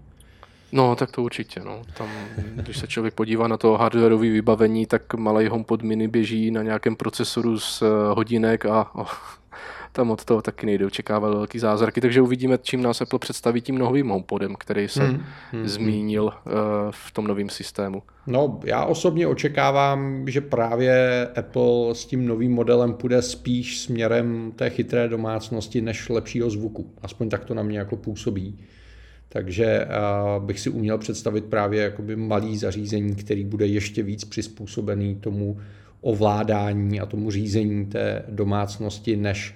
No, 0.72 0.96
tak 0.96 1.10
to 1.10 1.22
určitě. 1.22 1.60
No. 1.60 1.82
Tam, 1.98 2.08
když 2.54 2.78
se 2.78 2.86
člověk 2.86 3.14
podívá 3.14 3.48
na 3.48 3.56
to 3.56 3.72
hardwareové 3.72 4.30
vybavení, 4.30 4.86
tak 4.86 5.14
malý 5.14 5.48
HomePod 5.48 5.82
mini 5.82 6.08
běží 6.08 6.50
na 6.50 6.62
nějakém 6.62 6.96
procesoru 6.96 7.58
z 7.58 7.82
hodinek 8.14 8.66
a 8.66 8.90
tam 9.92 10.10
od 10.10 10.24
toho 10.24 10.42
taky 10.42 10.66
nejde 10.66 10.86
očekávat 10.86 11.28
velký 11.28 11.58
zázraky, 11.58 12.00
takže 12.00 12.20
uvidíme, 12.20 12.58
čím 12.62 12.82
nás 12.82 13.00
Apple 13.00 13.18
představí 13.18 13.60
tím 13.60 13.78
novým 13.78 14.08
HomePodem, 14.08 14.54
který 14.58 14.88
se 14.88 15.04
hmm, 15.04 15.22
hmm, 15.52 15.68
zmínil 15.68 16.24
uh, 16.24 16.52
v 16.90 17.12
tom 17.12 17.26
novém 17.26 17.48
systému. 17.48 18.02
No, 18.26 18.60
já 18.64 18.84
osobně 18.84 19.26
očekávám, 19.26 20.28
že 20.28 20.40
právě 20.40 21.26
Apple 21.36 21.94
s 21.94 22.06
tím 22.06 22.26
novým 22.26 22.52
modelem 22.52 22.94
půjde 22.94 23.22
spíš 23.22 23.80
směrem 23.80 24.52
té 24.56 24.70
chytré 24.70 25.08
domácnosti 25.08 25.80
než 25.80 26.08
lepšího 26.08 26.50
zvuku. 26.50 26.90
Aspoň 27.02 27.28
tak 27.28 27.44
to 27.44 27.54
na 27.54 27.62
mě 27.62 27.78
jako 27.78 27.96
působí. 27.96 28.58
Takže 29.28 29.86
uh, 30.38 30.44
bych 30.44 30.60
si 30.60 30.70
uměl 30.70 30.98
představit 30.98 31.44
právě 31.44 31.82
jakoby 31.82 32.16
malý 32.16 32.58
zařízení, 32.58 33.14
který 33.14 33.44
bude 33.44 33.66
ještě 33.66 34.02
víc 34.02 34.24
přizpůsobený 34.24 35.14
tomu 35.14 35.58
ovládání 36.00 37.00
a 37.00 37.06
tomu 37.06 37.30
řízení 37.30 37.86
té 37.86 38.22
domácnosti, 38.28 39.16
než 39.16 39.54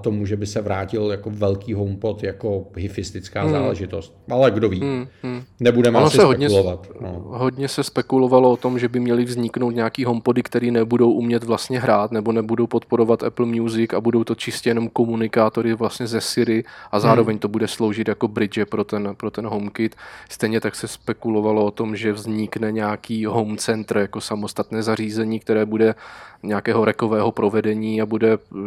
tomu, 0.00 0.26
že 0.26 0.36
by 0.36 0.46
se 0.46 0.60
vrátil 0.60 1.10
jako 1.10 1.30
velký 1.30 1.74
HomePod 1.74 2.22
jako 2.22 2.66
hyfistická 2.76 3.42
hmm. 3.42 3.52
záležitost. 3.52 4.16
Ale 4.30 4.50
kdo 4.50 4.68
ví. 4.68 4.80
Hmm. 4.80 5.06
Hmm. 5.22 5.42
Nebudeme 5.60 5.98
ono 5.98 6.06
asi 6.06 6.16
se 6.16 6.22
spekulovat. 6.22 6.86
Hodně, 6.86 7.08
no. 7.08 7.22
hodně 7.26 7.68
se 7.68 7.82
spekulovalo 7.82 8.50
o 8.50 8.56
tom, 8.56 8.78
že 8.78 8.88
by 8.88 9.00
měly 9.00 9.24
vzniknout 9.24 9.70
nějaký 9.70 10.04
HomePody, 10.04 10.42
který 10.42 10.70
nebudou 10.70 11.12
umět 11.12 11.44
vlastně 11.44 11.80
hrát, 11.80 12.12
nebo 12.12 12.32
nebudou 12.32 12.66
podporovat 12.66 13.22
Apple 13.22 13.46
Music 13.46 13.92
a 13.92 14.00
budou 14.00 14.24
to 14.24 14.34
čistě 14.34 14.70
jenom 14.70 14.88
komunikátory 14.88 15.74
vlastně 15.74 16.06
ze 16.06 16.20
Siri 16.20 16.64
a 16.92 17.00
zároveň 17.00 17.34
hmm. 17.34 17.40
to 17.40 17.48
bude 17.48 17.68
sloužit 17.68 18.08
jako 18.08 18.28
bridge 18.28 18.58
pro 18.70 18.84
ten, 18.84 19.14
pro 19.16 19.30
ten 19.30 19.46
HomeKit. 19.46 19.96
Stejně 20.28 20.60
tak 20.60 20.74
se 20.74 20.88
spekulovalo 20.88 21.64
o 21.64 21.70
tom, 21.70 21.96
že 21.96 22.12
vznikne 22.12 22.72
nějaký 22.72 23.24
home 23.24 23.56
center 23.56 23.98
jako 23.98 24.20
samostatné 24.20 24.82
zařízení, 24.82 25.40
které 25.40 25.66
bude 25.66 25.94
nějakého 26.42 26.84
rekového 26.84 27.32
provedení 27.32 28.02
a 28.02 28.06
bude 28.06 28.36
uh, 28.36 28.60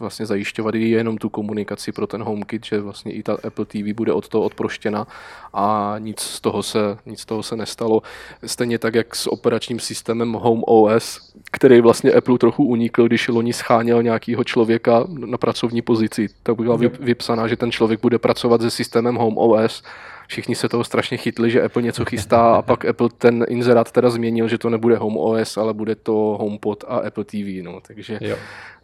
vlastně 0.00 0.17
zajišťovat 0.26 0.74
i 0.74 0.90
jenom 0.90 1.16
tu 1.16 1.28
komunikaci 1.28 1.92
pro 1.92 2.06
ten 2.06 2.22
HomeKit, 2.22 2.64
že 2.64 2.80
vlastně 2.80 3.12
i 3.12 3.22
ta 3.22 3.36
Apple 3.44 3.64
TV 3.64 3.94
bude 3.94 4.12
od 4.12 4.28
toho 4.28 4.44
odproštěna 4.44 5.06
a 5.54 5.94
nic 5.98 6.20
z 6.20 6.40
toho 6.40 6.62
se, 6.62 6.98
nic 7.06 7.20
z 7.20 7.24
toho 7.26 7.42
se 7.42 7.56
nestalo. 7.56 8.02
Stejně 8.46 8.78
tak, 8.78 8.94
jak 8.94 9.16
s 9.16 9.26
operačním 9.26 9.80
systémem 9.80 10.32
Home 10.32 10.62
OS, 10.66 11.34
který 11.50 11.80
vlastně 11.80 12.12
Apple 12.12 12.38
trochu 12.38 12.64
unikl, 12.64 13.06
když 13.06 13.28
loni 13.28 13.52
scháněl 13.52 14.02
nějakého 14.02 14.44
člověka 14.44 15.04
na 15.08 15.38
pracovní 15.38 15.82
pozici. 15.82 16.28
Tak 16.42 16.56
byla 16.56 16.76
vypsaná, 17.00 17.48
že 17.48 17.56
ten 17.56 17.72
člověk 17.72 18.00
bude 18.00 18.18
pracovat 18.18 18.60
se 18.60 18.70
systémem 18.70 19.14
Home 19.14 19.38
OS 19.38 19.82
všichni 20.28 20.54
se 20.54 20.68
toho 20.68 20.84
strašně 20.84 21.16
chytli, 21.16 21.50
že 21.50 21.62
Apple 21.62 21.82
něco 21.82 22.04
chystá 22.04 22.54
a 22.54 22.62
pak 22.62 22.84
Apple 22.84 23.08
ten 23.18 23.44
inzerát 23.48 23.92
teda 23.92 24.10
změnil, 24.10 24.48
že 24.48 24.58
to 24.58 24.70
nebude 24.70 24.96
Home 24.96 25.16
OS, 25.16 25.56
ale 25.56 25.74
bude 25.74 25.94
to 25.94 26.12
HomePod 26.40 26.84
a 26.88 26.96
Apple 26.96 27.24
TV, 27.24 27.62
no, 27.62 27.80
takže 27.86 28.18
jo. 28.20 28.36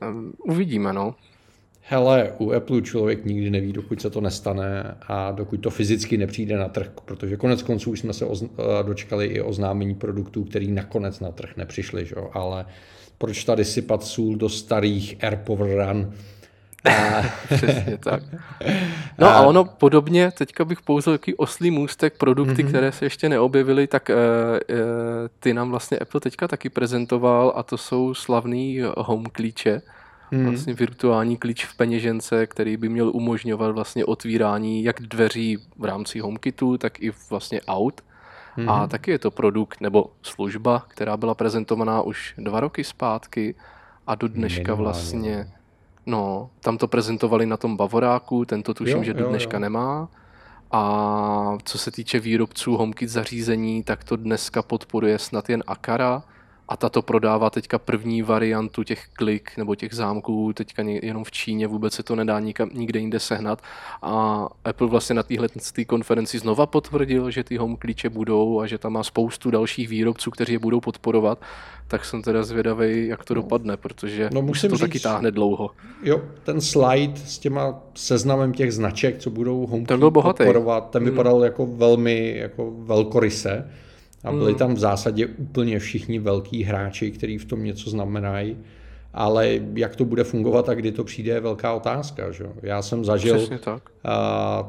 Um, 0.09 0.33
uvidíme, 0.39 0.93
no. 0.93 1.15
Hele, 1.81 2.33
u 2.39 2.53
Apple 2.53 2.83
člověk 2.83 3.25
nikdy 3.25 3.51
neví, 3.51 3.73
dokud 3.73 4.01
se 4.01 4.11
to 4.11 4.21
nestane 4.21 4.97
a 5.09 5.31
dokud 5.31 5.57
to 5.57 5.71
fyzicky 5.71 6.17
nepřijde 6.17 6.57
na 6.57 6.69
trh, 6.69 6.91
protože 7.05 7.37
konec 7.37 7.63
konců 7.63 7.91
už 7.91 8.01
jsme 8.01 8.13
se 8.13 8.27
ozn- 8.27 8.49
eh, 8.59 8.85
dočkali 8.85 9.27
i 9.27 9.41
oznámení 9.41 9.95
produktů, 9.95 10.45
který 10.45 10.73
nakonec 10.73 11.21
na 11.21 11.31
trh 11.31 11.57
nepřišli, 11.57 12.07
že? 12.07 12.15
ale 12.33 12.67
proč 13.19 13.45
tady 13.45 13.65
sypat 13.65 14.05
sůl 14.05 14.37
do 14.37 14.49
starých 14.49 15.25
AirPower 15.25 15.87
Run, 15.87 16.11
a... 16.11 16.34
Přesně 17.55 17.99
tak. 17.99 18.23
No 19.19 19.27
a 19.27 19.41
ono 19.41 19.65
podobně, 19.65 20.31
teďka 20.31 20.65
bych 20.65 20.83
pouze 20.83 21.11
takový 21.11 21.37
oslý 21.37 21.71
můstek 21.71 22.19
produkty, 22.19 22.65
mm-hmm. 22.65 22.69
které 22.69 22.93
se 22.93 23.05
ještě 23.05 23.29
neobjevily, 23.29 23.87
tak 23.87 24.11
e, 24.11 24.15
e, 24.15 24.19
ty 25.41 25.55
nám 25.55 25.71
vlastně 25.71 25.99
Apple 25.99 26.21
teďka 26.21 26.49
taky 26.49 26.71
prezentoval 26.71 27.53
a 27.57 27.63
to 27.63 27.79
jsou 27.79 28.15
slavný 28.15 28.81
home 28.97 29.27
klíče. 29.33 29.83
Mm-hmm. 30.33 30.49
Vlastně 30.49 30.75
virtuální 30.75 31.37
klíč 31.37 31.65
v 31.65 31.77
peněžence, 31.77 32.47
který 32.47 32.77
by 32.77 32.89
měl 32.89 33.11
umožňovat 33.15 33.71
vlastně 33.71 34.05
otvírání 34.05 34.85
jak 34.85 35.01
dveří 35.01 35.59
v 35.79 35.85
rámci 35.85 36.19
HomeKitu, 36.19 36.79
tak 36.79 37.03
i 37.03 37.13
vlastně 37.31 37.61
aut. 37.63 38.01
Mm-hmm. 38.59 38.71
A 38.71 38.87
taky 38.87 39.11
je 39.11 39.19
to 39.19 39.31
produkt 39.31 39.81
nebo 39.81 40.11
služba, 40.23 40.85
která 40.89 41.17
byla 41.17 41.35
prezentovaná 41.35 42.03
už 42.03 42.35
dva 42.39 42.61
roky 42.61 42.85
zpátky 42.85 43.55
a 44.07 44.15
do 44.15 44.29
dneška 44.29 44.75
vlastně 44.75 45.47
No, 46.07 46.51
tam 46.61 46.79
to 46.79 46.89
prezentovali 46.89 47.47
na 47.47 47.57
tom 47.57 47.77
Bavoráku, 47.77 48.45
tento 48.45 48.75
tuším, 48.75 48.97
jo, 48.97 49.05
že 49.05 49.15
do 49.15 49.29
dneška 49.29 49.57
jo, 49.57 49.59
jo. 49.59 49.63
nemá. 49.63 50.09
A 50.73 51.59
co 51.65 51.79
se 51.79 51.91
týče 51.91 52.21
výrobců 52.21 52.77
HomeKit 52.77 53.09
zařízení, 53.09 53.83
tak 53.83 54.05
to 54.05 54.17
dneska 54.17 54.63
podporuje 54.63 55.19
snad 55.19 55.51
jen 55.51 55.65
Akara, 55.67 56.23
a 56.69 56.77
tato 56.77 57.03
prodává 57.03 57.51
teďka 57.51 57.79
první 57.79 58.23
variantu 58.23 58.83
těch 58.83 59.07
klik 59.13 59.51
nebo 59.57 59.75
těch 59.75 59.95
zámků 59.95 60.53
teďka 60.53 60.83
jenom 60.83 61.25
v 61.25 61.31
Číně, 61.31 61.67
vůbec 61.67 61.95
se 61.95 62.03
to 62.03 62.17
nedá 62.17 62.41
nikam, 62.41 62.71
nikde 62.75 63.01
jinde 63.01 63.21
sehnat 63.21 63.63
a 64.03 64.47
Apple 64.65 64.89
vlastně 64.89 65.15
na 65.15 65.23
téhle 65.23 65.49
konferenci 65.87 66.39
znova 66.39 66.67
potvrdil, 66.67 67.31
že 67.31 67.45
ty 67.45 67.57
home 67.57 67.77
klíče 67.77 68.11
budou 68.11 68.61
a 68.61 68.67
že 68.67 68.79
tam 68.79 68.93
má 68.93 69.03
spoustu 69.03 69.51
dalších 69.51 69.89
výrobců, 69.89 70.31
kteří 70.31 70.53
je 70.53 70.59
budou 70.59 70.81
podporovat, 70.81 71.39
tak 71.89 72.05
jsem 72.05 72.23
teda 72.23 72.43
zvědavý, 72.43 73.07
jak 73.07 73.25
to 73.25 73.35
dopadne, 73.35 73.77
protože 73.77 74.31
no, 74.33 74.43
musím 74.43 74.71
to 74.71 74.77
říct, 74.77 74.81
taky 74.81 75.01
táhne 75.01 75.31
dlouho. 75.31 75.71
Jo, 76.03 76.23
ten 76.43 76.61
slide 76.61 77.17
s 77.17 77.39
těma 77.39 77.81
seznamem 77.95 78.53
těch 78.53 78.73
značek, 78.73 79.19
co 79.19 79.31
budou 79.31 79.67
home 79.67 79.87
ten 79.87 79.99
byl 79.99 80.11
podporovat, 80.11 80.91
ten 80.91 81.03
hmm. 81.03 81.11
vypadal 81.11 81.35
hmm. 81.35 81.45
jako 81.45 81.67
velmi 81.67 82.37
jako 82.37 82.71
velkoryse 82.71 83.71
a 84.25 84.33
byli 84.33 84.51
hmm. 84.51 84.59
tam 84.59 84.75
v 84.75 84.79
zásadě 84.79 85.27
úplně 85.27 85.79
všichni 85.79 86.19
velký 86.19 86.63
hráči, 86.63 87.11
kteří 87.11 87.39
v 87.39 87.45
tom 87.45 87.65
něco 87.65 87.91
znamenají. 87.91 88.57
Ale 89.17 89.61
jak 89.75 89.97
to 89.97 90.05
bude 90.05 90.25
fungovat 90.25 90.69
a 90.69 90.75
kdy 90.75 90.93
to 90.93 91.05
přijde, 91.05 91.33
je 91.33 91.41
velká 91.41 91.75
otázka. 91.75 92.33
Že? 92.33 92.45
Já 92.63 92.83
jsem 92.83 93.05
zažil 93.05 93.47
tak. 93.65 93.83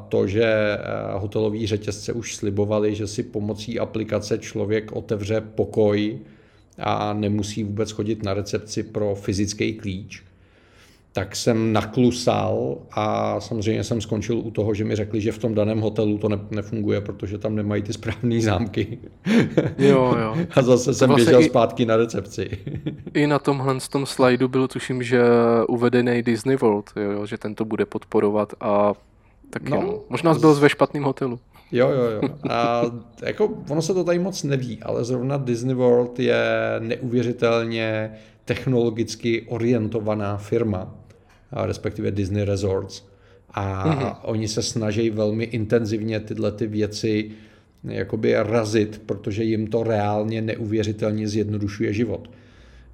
to, 0.08 0.26
že 0.26 0.78
hotelový 1.14 1.66
řetězce 1.66 2.12
už 2.12 2.36
slibovali, 2.36 2.94
že 2.94 3.06
si 3.06 3.22
pomocí 3.22 3.78
aplikace 3.78 4.38
člověk 4.38 4.92
otevře 4.92 5.40
pokoj 5.40 6.18
a 6.78 7.12
nemusí 7.12 7.64
vůbec 7.64 7.90
chodit 7.90 8.22
na 8.22 8.34
recepci 8.34 8.82
pro 8.82 9.14
fyzický 9.14 9.74
klíč 9.74 10.22
tak 11.16 11.36
jsem 11.36 11.72
naklusal 11.72 12.78
a 12.92 13.40
samozřejmě 13.40 13.84
jsem 13.84 14.00
skončil 14.00 14.38
u 14.38 14.50
toho, 14.50 14.74
že 14.74 14.84
mi 14.84 14.96
řekli, 14.96 15.20
že 15.20 15.32
v 15.32 15.38
tom 15.38 15.54
daném 15.54 15.80
hotelu 15.80 16.18
to 16.18 16.28
ne, 16.28 16.38
nefunguje, 16.50 17.00
protože 17.00 17.38
tam 17.38 17.54
nemají 17.54 17.82
ty 17.82 17.92
správné 17.92 18.40
zámky. 18.40 18.98
Jo, 19.78 20.16
jo. 20.20 20.36
A 20.56 20.62
zase 20.62 20.94
jsem 20.94 21.08
vlastně 21.08 21.24
běžel 21.24 21.40
i, 21.40 21.44
zpátky 21.44 21.86
na 21.86 21.96
recepci. 21.96 22.50
I 23.14 23.26
na 23.26 23.38
tomhle 23.38 23.80
z 23.80 23.88
tom 23.88 24.06
slajdu 24.06 24.48
bylo 24.48 24.68
tuším, 24.68 25.02
že 25.02 25.22
uvedený 25.68 26.22
Disney 26.22 26.56
World, 26.56 26.90
jo, 26.96 27.26
že 27.26 27.38
ten 27.38 27.54
to 27.54 27.64
bude 27.64 27.86
podporovat 27.86 28.52
a 28.60 28.92
tak 29.50 29.68
no, 29.68 29.76
jo. 29.76 30.02
Možná 30.08 30.34
byl 30.34 30.54
ve 30.54 30.68
špatném 30.68 31.02
hotelu. 31.02 31.38
Jo, 31.72 31.90
jo, 31.90 32.10
jo. 32.10 32.28
A 32.50 32.82
jako 33.22 33.54
ono 33.70 33.82
se 33.82 33.94
to 33.94 34.04
tady 34.04 34.18
moc 34.18 34.42
neví, 34.42 34.78
ale 34.82 35.04
zrovna 35.04 35.36
Disney 35.36 35.74
World 35.74 36.18
je 36.18 36.44
neuvěřitelně 36.78 38.12
technologicky 38.44 39.46
orientovaná 39.48 40.36
firma 40.36 40.94
respektive 41.52 42.10
Disney 42.10 42.44
Resorts. 42.44 43.02
A 43.50 43.84
mm-hmm. 43.88 44.16
oni 44.22 44.48
se 44.48 44.62
snaží 44.62 45.10
velmi 45.10 45.44
intenzivně 45.44 46.20
tyhle 46.20 46.52
ty 46.52 46.66
věci 46.66 47.30
jakoby 47.84 48.34
razit, 48.34 49.02
protože 49.06 49.44
jim 49.44 49.66
to 49.66 49.82
reálně 49.82 50.42
neuvěřitelně 50.42 51.28
zjednodušuje 51.28 51.92
život. 51.92 52.30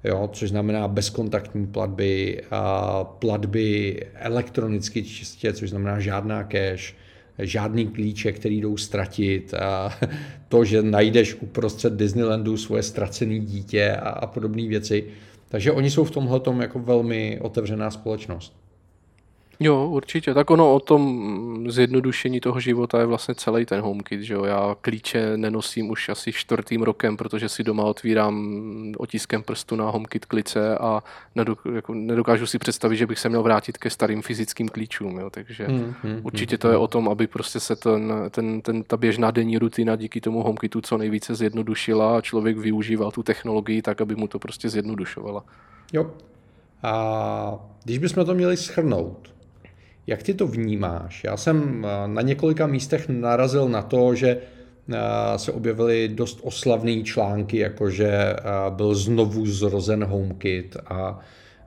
Jo, 0.03 0.29
což 0.33 0.49
znamená 0.49 0.87
bezkontaktní 0.87 1.67
platby, 1.67 2.41
a 2.51 3.03
platby 3.03 3.99
elektronicky 4.13 5.03
čistě, 5.03 5.53
což 5.53 5.69
znamená 5.69 5.99
žádná 5.99 6.43
cash, 6.43 6.95
žádný 7.39 7.87
klíče, 7.87 8.31
který 8.31 8.61
jdou 8.61 8.77
ztratit, 8.77 9.53
a 9.53 9.99
to, 10.49 10.65
že 10.65 10.81
najdeš 10.81 11.35
uprostřed 11.35 11.93
Disneylandu 11.93 12.57
svoje 12.57 12.83
ztracené 12.83 13.39
dítě 13.39 13.91
a, 13.91 14.09
a 14.09 14.27
podobné 14.27 14.67
věci. 14.67 15.03
Takže 15.53 15.71
oni 15.71 15.91
jsou 15.91 16.03
v 16.03 16.11
tomhle 16.11 16.41
jako 16.61 16.79
velmi 16.79 17.39
otevřená 17.41 17.91
společnost. 17.91 18.62
Jo, 19.59 19.87
určitě. 19.87 20.33
Tak 20.33 20.51
ono 20.51 20.73
o 20.73 20.79
tom 20.79 21.71
zjednodušení 21.71 22.39
toho 22.39 22.59
života 22.59 22.99
je 22.99 23.05
vlastně 23.05 23.35
celý 23.35 23.65
ten 23.65 23.81
HomeKit, 23.81 24.21
že 24.21 24.33
jo. 24.33 24.43
Já 24.43 24.75
klíče 24.81 25.37
nenosím 25.37 25.89
už 25.89 26.09
asi 26.09 26.33
čtvrtým 26.33 26.81
rokem, 26.81 27.17
protože 27.17 27.49
si 27.49 27.63
doma 27.63 27.83
otvírám 27.83 28.55
otiskem 28.97 29.43
prstu 29.43 29.75
na 29.75 29.89
HomeKit 29.89 30.25
klice 30.25 30.77
a 30.77 31.03
nedok- 31.35 31.75
jako 31.75 31.93
nedokážu 31.93 32.47
si 32.47 32.59
představit, 32.59 32.97
že 32.97 33.07
bych 33.07 33.19
se 33.19 33.29
měl 33.29 33.43
vrátit 33.43 33.77
ke 33.77 33.89
starým 33.89 34.21
fyzickým 34.21 34.69
klíčům, 34.69 35.19
jo. 35.19 35.29
Takže 35.29 35.67
hmm, 35.67 35.93
hmm, 36.03 36.19
určitě 36.23 36.55
hmm, 36.55 36.59
to 36.59 36.69
je 36.69 36.77
o 36.77 36.87
tom, 36.87 37.09
aby 37.09 37.27
prostě 37.27 37.59
se 37.59 37.75
ten, 37.75 38.13
ten, 38.29 38.61
ten, 38.61 38.83
ta 38.83 38.97
běžná 38.97 39.31
denní 39.31 39.57
rutina 39.57 39.95
díky 39.95 40.21
tomu 40.21 40.43
HomeKitu 40.43 40.81
co 40.81 40.97
nejvíce 40.97 41.35
zjednodušila 41.35 42.17
a 42.17 42.21
člověk 42.21 42.57
využíval 42.57 43.11
tu 43.11 43.23
technologii 43.23 43.81
tak, 43.81 44.01
aby 44.01 44.15
mu 44.15 44.27
to 44.27 44.39
prostě 44.39 44.69
zjednodušovala. 44.69 45.45
Jo. 45.93 46.11
A 46.83 47.59
když 47.83 47.97
bychom 47.97 48.25
to 48.25 48.33
měli 48.33 48.57
schrnout, 48.57 49.33
jak 50.07 50.23
ty 50.23 50.33
to 50.33 50.47
vnímáš? 50.47 51.23
Já 51.23 51.37
jsem 51.37 51.85
eh, 51.85 52.07
na 52.07 52.21
několika 52.21 52.67
místech 52.67 53.09
narazil 53.09 53.69
na 53.69 53.81
to, 53.81 54.15
že 54.15 54.37
eh, 54.37 54.97
se 55.39 55.51
objevily 55.51 56.07
dost 56.07 56.39
oslavné 56.43 57.03
články, 57.03 57.57
jako 57.57 57.89
že 57.89 58.07
eh, 58.07 58.35
byl 58.69 58.95
znovu 58.95 59.45
zrozen 59.45 60.03
HomeKit 60.03 60.77
a 60.85 61.19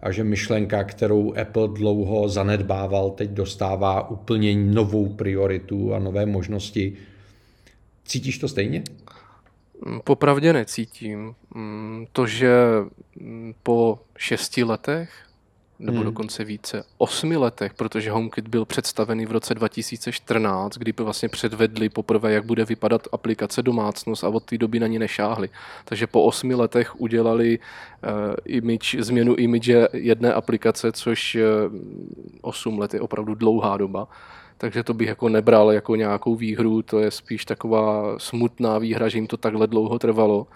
a 0.02 0.12
že 0.12 0.24
myšlenka, 0.24 0.84
kterou 0.84 1.34
Apple 1.40 1.68
dlouho 1.68 2.28
zanedbával, 2.28 3.10
teď 3.10 3.30
dostává 3.30 4.10
úplně 4.10 4.56
novou 4.56 5.08
prioritu 5.08 5.94
a 5.94 5.98
nové 5.98 6.26
možnosti. 6.26 6.92
Cítíš 8.04 8.38
to 8.38 8.48
stejně? 8.48 8.82
Popravdě 10.04 10.52
necítím. 10.52 11.34
Mm, 11.54 12.06
to, 12.12 12.26
že 12.26 12.56
mm, 13.20 13.54
po 13.62 13.98
šesti 14.16 14.64
letech 14.64 15.25
nebo 15.78 15.96
hmm. 15.96 16.04
dokonce 16.04 16.44
více, 16.44 16.84
osmi 16.98 17.36
letech, 17.36 17.74
protože 17.74 18.10
HomeKit 18.10 18.48
byl 18.48 18.64
představený 18.64 19.26
v 19.26 19.32
roce 19.32 19.54
2014, 19.54 20.78
kdy 20.78 20.92
vlastně 20.98 21.28
předvedli 21.28 21.88
poprvé, 21.88 22.32
jak 22.32 22.44
bude 22.44 22.64
vypadat 22.64 23.08
aplikace 23.12 23.62
domácnost 23.62 24.24
a 24.24 24.28
od 24.28 24.44
té 24.44 24.58
doby 24.58 24.80
na 24.80 24.86
ní 24.86 24.98
nešáhli. 24.98 25.48
Takže 25.84 26.06
po 26.06 26.24
osmi 26.24 26.54
letech 26.54 27.00
udělali 27.00 27.58
uh, 27.58 28.10
image, 28.44 28.96
změnu 28.98 29.34
image 29.34 29.88
jedné 29.92 30.32
aplikace, 30.32 30.92
což 30.92 31.36
uh, 31.70 31.74
8 32.40 32.78
let 32.78 32.94
je 32.94 33.00
opravdu 33.00 33.34
dlouhá 33.34 33.76
doba. 33.76 34.08
Takže 34.58 34.82
to 34.82 34.94
bych 34.94 35.08
jako 35.08 35.28
nebral 35.28 35.72
jako 35.72 35.96
nějakou 35.96 36.34
výhru, 36.34 36.82
to 36.82 36.98
je 36.98 37.10
spíš 37.10 37.44
taková 37.44 38.18
smutná 38.18 38.78
výhra, 38.78 39.08
že 39.08 39.18
jim 39.18 39.26
to 39.26 39.36
takhle 39.36 39.66
dlouho 39.66 39.98
trvalo. 39.98 40.46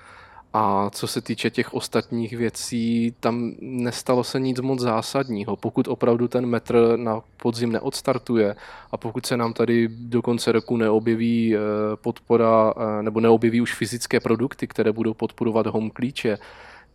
A 0.52 0.90
co 0.90 1.06
se 1.06 1.20
týče 1.20 1.50
těch 1.50 1.74
ostatních 1.74 2.32
věcí, 2.32 3.14
tam 3.20 3.52
nestalo 3.60 4.24
se 4.24 4.40
nic 4.40 4.60
moc 4.60 4.80
zásadního. 4.80 5.56
Pokud 5.56 5.88
opravdu 5.88 6.28
ten 6.28 6.46
metr 6.46 6.92
na 6.96 7.20
podzim 7.36 7.72
neodstartuje 7.72 8.56
a 8.90 8.96
pokud 8.96 9.26
se 9.26 9.36
nám 9.36 9.52
tady 9.52 9.88
do 9.88 10.22
konce 10.22 10.52
roku 10.52 10.76
neobjeví 10.76 11.56
eh, 11.56 11.58
podpora 11.94 12.74
eh, 12.76 13.02
nebo 13.02 13.20
neobjeví 13.20 13.60
už 13.60 13.74
fyzické 13.74 14.20
produkty, 14.20 14.66
které 14.66 14.92
budou 14.92 15.14
podporovat 15.14 15.66
home 15.66 15.90
klíče, 15.90 16.38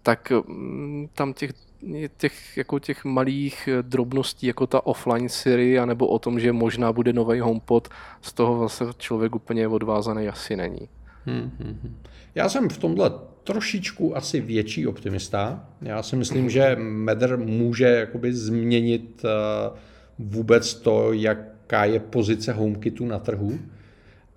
tak 0.03 0.31
mm, 0.47 1.07
tam 1.13 1.33
těch, 1.33 1.51
těch, 2.17 2.57
jako 2.57 2.79
těch 2.79 3.05
malých 3.05 3.67
eh, 3.67 3.83
drobností, 3.83 4.47
jako 4.47 4.67
ta 4.67 4.85
offline 4.85 5.29
Siri, 5.29 5.79
anebo 5.79 6.07
o 6.07 6.19
tom, 6.19 6.39
že 6.39 6.51
možná 6.51 6.93
bude 6.93 7.13
nový 7.13 7.39
HomePod, 7.39 7.87
z 8.21 8.33
toho 8.33 8.57
vlastně 8.57 8.87
člověk 8.97 9.35
úplně 9.35 9.67
odvázaný 9.67 10.27
asi 10.27 10.55
není. 10.55 10.89
Hmm, 11.25 11.51
hmm, 11.59 11.79
hmm. 11.83 11.97
Já 12.35 12.49
jsem 12.49 12.69
v 12.69 12.77
tomhle 12.77 13.11
trošičku 13.45 14.17
asi 14.17 14.41
větší 14.41 14.87
optimista. 14.87 15.69
Já 15.81 16.03
si 16.03 16.15
myslím, 16.15 16.49
že 16.49 16.75
Medr 16.79 17.37
může 17.37 17.85
jakoby 17.85 18.33
změnit 18.33 19.25
eh, 19.25 19.79
vůbec 20.19 20.73
to, 20.73 21.13
jaká 21.13 21.85
je 21.85 21.99
pozice 21.99 22.53
HomeKitu 22.53 23.05
na 23.05 23.19
trhu, 23.19 23.59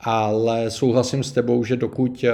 ale 0.01 0.71
souhlasím 0.71 1.25
s 1.25 1.33
tebou, 1.33 1.65
že 1.65 1.77
dokud 1.77 2.25
eh, 2.25 2.33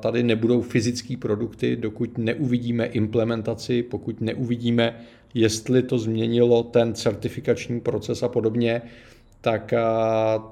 tady 0.00 0.22
nebudou 0.22 0.62
fyzické 0.62 1.16
produkty, 1.16 1.76
dokud 1.76 2.18
neuvidíme 2.18 2.84
implementaci, 2.86 3.82
pokud 3.82 4.20
neuvidíme, 4.20 5.00
jestli 5.34 5.82
to 5.82 5.98
změnilo 5.98 6.62
ten 6.62 6.94
certifikační 6.94 7.80
proces 7.80 8.22
a 8.22 8.28
podobně, 8.28 8.82
tak 9.42 9.74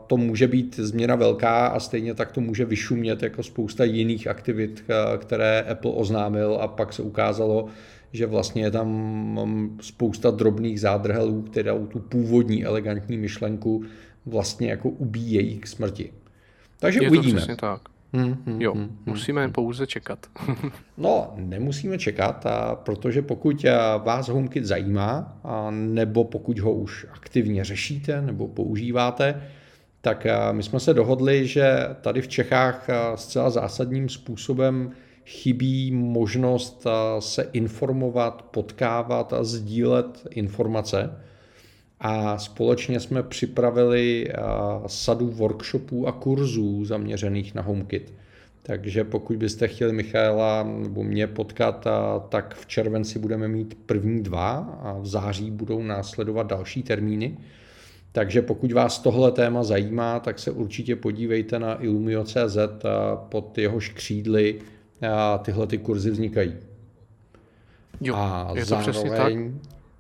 to 0.07 0.17
může 0.17 0.49
být 0.49 0.77
změna 0.77 1.15
velká 1.15 1.67
a 1.67 1.81
stejně 1.81 2.15
tak 2.15 2.33
to 2.33 2.41
může 2.41 2.65
vyšumět 2.65 3.23
jako 3.23 3.43
spousta 3.43 3.85
jiných 3.85 4.27
aktivit, 4.27 4.85
které 5.19 5.61
Apple 5.61 5.91
oznámil 5.91 6.59
a 6.61 6.69
pak 6.69 6.93
se 6.93 7.03
ukázalo, 7.03 7.67
že 8.13 8.27
vlastně 8.27 8.63
je 8.63 8.71
tam 8.71 8.89
mm, 8.89 9.79
spousta 9.81 10.31
drobných 10.31 10.81
zádrhelů, 10.81 11.43
které 11.43 11.73
tu 11.89 11.99
původní 11.99 12.65
elegantní 12.65 13.17
myšlenku 13.17 13.85
vlastně 14.27 14.71
jako 14.71 14.89
ubíjejí 14.89 15.59
k 15.59 15.67
smrti. 15.67 16.13
Takže 16.79 16.99
je 17.03 17.09
uvidíme. 17.09 17.33
To 17.33 17.37
přesně 17.37 17.57
tak. 17.57 17.81
Hmm, 18.13 18.43
hmm, 18.47 18.63
jo, 18.63 18.75
hmm, 18.75 18.99
musíme 19.07 19.45
hmm. 19.45 19.53
pouze 19.53 19.87
čekat. 19.87 20.27
no, 20.99 21.33
nemusíme 21.37 21.99
čekat, 21.99 22.47
a 22.47 22.75
protože 22.75 23.23
pokud 23.23 23.65
eh, 23.65 23.73
vás 24.05 24.29
HomeKit 24.29 24.65
zajímá, 24.65 25.41
a 25.45 25.71
nebo 25.71 26.25
pokud 26.25 26.59
ho 26.59 26.73
už 26.73 27.07
aktivně 27.13 27.65
řešíte 27.65 28.23
nebo 28.23 28.49
používáte, 28.49 29.43
tak 30.01 30.27
eh, 30.27 30.53
my 30.53 30.63
jsme 30.63 30.81
se 30.81 30.95
dohodli, 30.95 31.47
že 31.47 31.79
tady 32.01 32.23
v 32.23 32.29
Čechách 32.29 32.89
eh, 32.89 32.95
zcela 33.15 33.51
zásadním 33.51 34.09
způsobem 34.09 34.91
chybí 35.27 35.93
možnost 35.93 36.87
se 37.19 37.49
informovat, 37.53 38.43
potkávat 38.43 39.33
a 39.33 39.45
sdílet 39.45 40.27
informace 40.31 41.11
a 42.01 42.39
společně 42.39 43.01
jsme 43.01 43.23
připravili 43.23 44.29
sadu 44.87 45.31
workshopů 45.31 46.09
a 46.09 46.13
kurzů 46.13 46.85
zaměřených 46.85 47.55
na 47.55 47.63
HomeKit. 47.63 48.15
Takže 48.63 49.05
pokud 49.05 49.37
byste 49.37 49.69
chtěli 49.69 49.93
Michaela 49.93 50.63
nebo 50.63 51.05
mě 51.05 51.27
potkat, 51.27 51.87
tak 52.29 52.55
v 52.55 52.67
červenci 52.67 53.19
budeme 53.19 53.49
mít 53.49 53.79
první 53.87 54.23
dva 54.23 54.51
a 54.83 54.99
v 54.99 55.07
září 55.07 55.51
budou 55.51 55.83
následovat 55.83 56.47
další 56.47 56.83
termíny. 56.83 57.39
Takže 58.13 58.43
pokud 58.43 58.73
vás 58.73 58.99
tohle 58.99 59.33
téma 59.33 59.65
zajímá, 59.65 60.21
tak 60.21 60.39
se 60.39 60.51
určitě 60.51 60.97
podívejte 60.97 61.59
na 61.59 61.83
Illumio.cz, 61.83 62.59
pod 63.29 63.59
jehož 63.59 63.89
křídly 63.89 64.59
tyhle 65.43 65.67
ty 65.67 65.79
kurzy 65.79 66.11
vznikají. 66.11 66.55
Jo, 68.01 68.15
a 68.15 68.53
je 68.55 68.63
to 68.63 68.69
zároveň, 68.69 68.93
přesně 68.93 69.11
tak. 69.11 69.33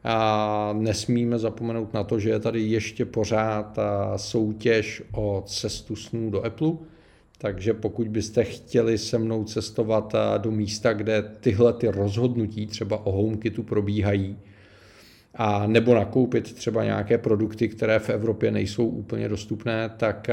A 0.04 0.72
nesmíme 0.78 1.38
zapomenout 1.38 1.94
na 1.94 2.04
to, 2.04 2.18
že 2.18 2.30
je 2.30 2.40
tady 2.40 2.60
ještě 2.60 3.04
pořád 3.04 3.78
soutěž 4.16 5.02
o 5.12 5.42
cestu 5.46 5.96
snů 5.96 6.30
do 6.30 6.44
Apple. 6.44 6.72
Takže 7.38 7.74
pokud 7.74 8.08
byste 8.08 8.44
chtěli 8.44 8.98
se 8.98 9.18
mnou 9.18 9.44
cestovat 9.44 10.14
do 10.38 10.50
místa, 10.50 10.92
kde 10.92 11.22
tyhle 11.40 11.72
ty 11.72 11.88
rozhodnutí 11.88 12.66
třeba 12.66 13.06
o 13.06 13.12
HomeKitu 13.12 13.62
probíhají, 13.62 14.36
a 15.34 15.66
nebo 15.66 15.94
nakoupit 15.94 16.54
třeba 16.54 16.84
nějaké 16.84 17.18
produkty, 17.18 17.68
které 17.68 17.98
v 17.98 18.10
Evropě 18.10 18.50
nejsou 18.50 18.86
úplně 18.86 19.28
dostupné, 19.28 19.90
tak 19.96 20.30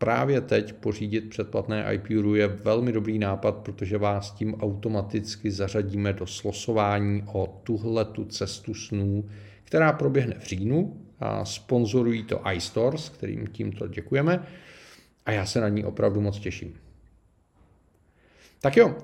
právě 0.00 0.40
teď 0.40 0.72
pořídit 0.72 1.28
předplatné 1.28 1.94
IPURu 1.94 2.34
je 2.34 2.46
velmi 2.46 2.92
dobrý 2.92 3.18
nápad, 3.18 3.56
protože 3.56 3.98
vás 3.98 4.32
tím 4.32 4.54
automaticky 4.54 5.50
zařadíme 5.50 6.12
do 6.12 6.26
slosování 6.26 7.24
o 7.32 7.60
tuhle 7.62 8.04
tu 8.04 8.24
cestu 8.24 8.74
snů, 8.74 9.24
která 9.64 9.92
proběhne 9.92 10.34
v 10.38 10.44
říjnu 10.46 10.96
a 11.20 11.44
sponzorují 11.44 12.22
to 12.22 12.40
iStores, 12.52 13.08
kterým 13.08 13.46
tímto 13.46 13.88
děkujeme 13.88 14.46
a 15.26 15.32
já 15.32 15.46
se 15.46 15.60
na 15.60 15.68
ní 15.68 15.84
opravdu 15.84 16.20
moc 16.20 16.38
těším. 16.38 16.74
Tak 18.60 18.76
jo, 18.76 18.94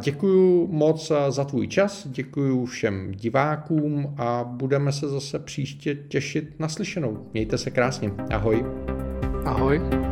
děkuji 0.00 0.68
moc 0.70 1.12
za 1.28 1.44
tvůj 1.44 1.68
čas, 1.68 2.06
děkuji 2.08 2.66
všem 2.66 3.12
divákům 3.12 4.14
a 4.18 4.44
budeme 4.44 4.92
se 4.92 5.08
zase 5.08 5.38
příště 5.38 5.94
těšit 5.94 6.60
na 6.60 6.68
slyšenou. 6.68 7.26
Mějte 7.32 7.58
se 7.58 7.70
krásně. 7.70 8.12
Ahoj. 8.30 8.64
Ahoj. 9.44 10.09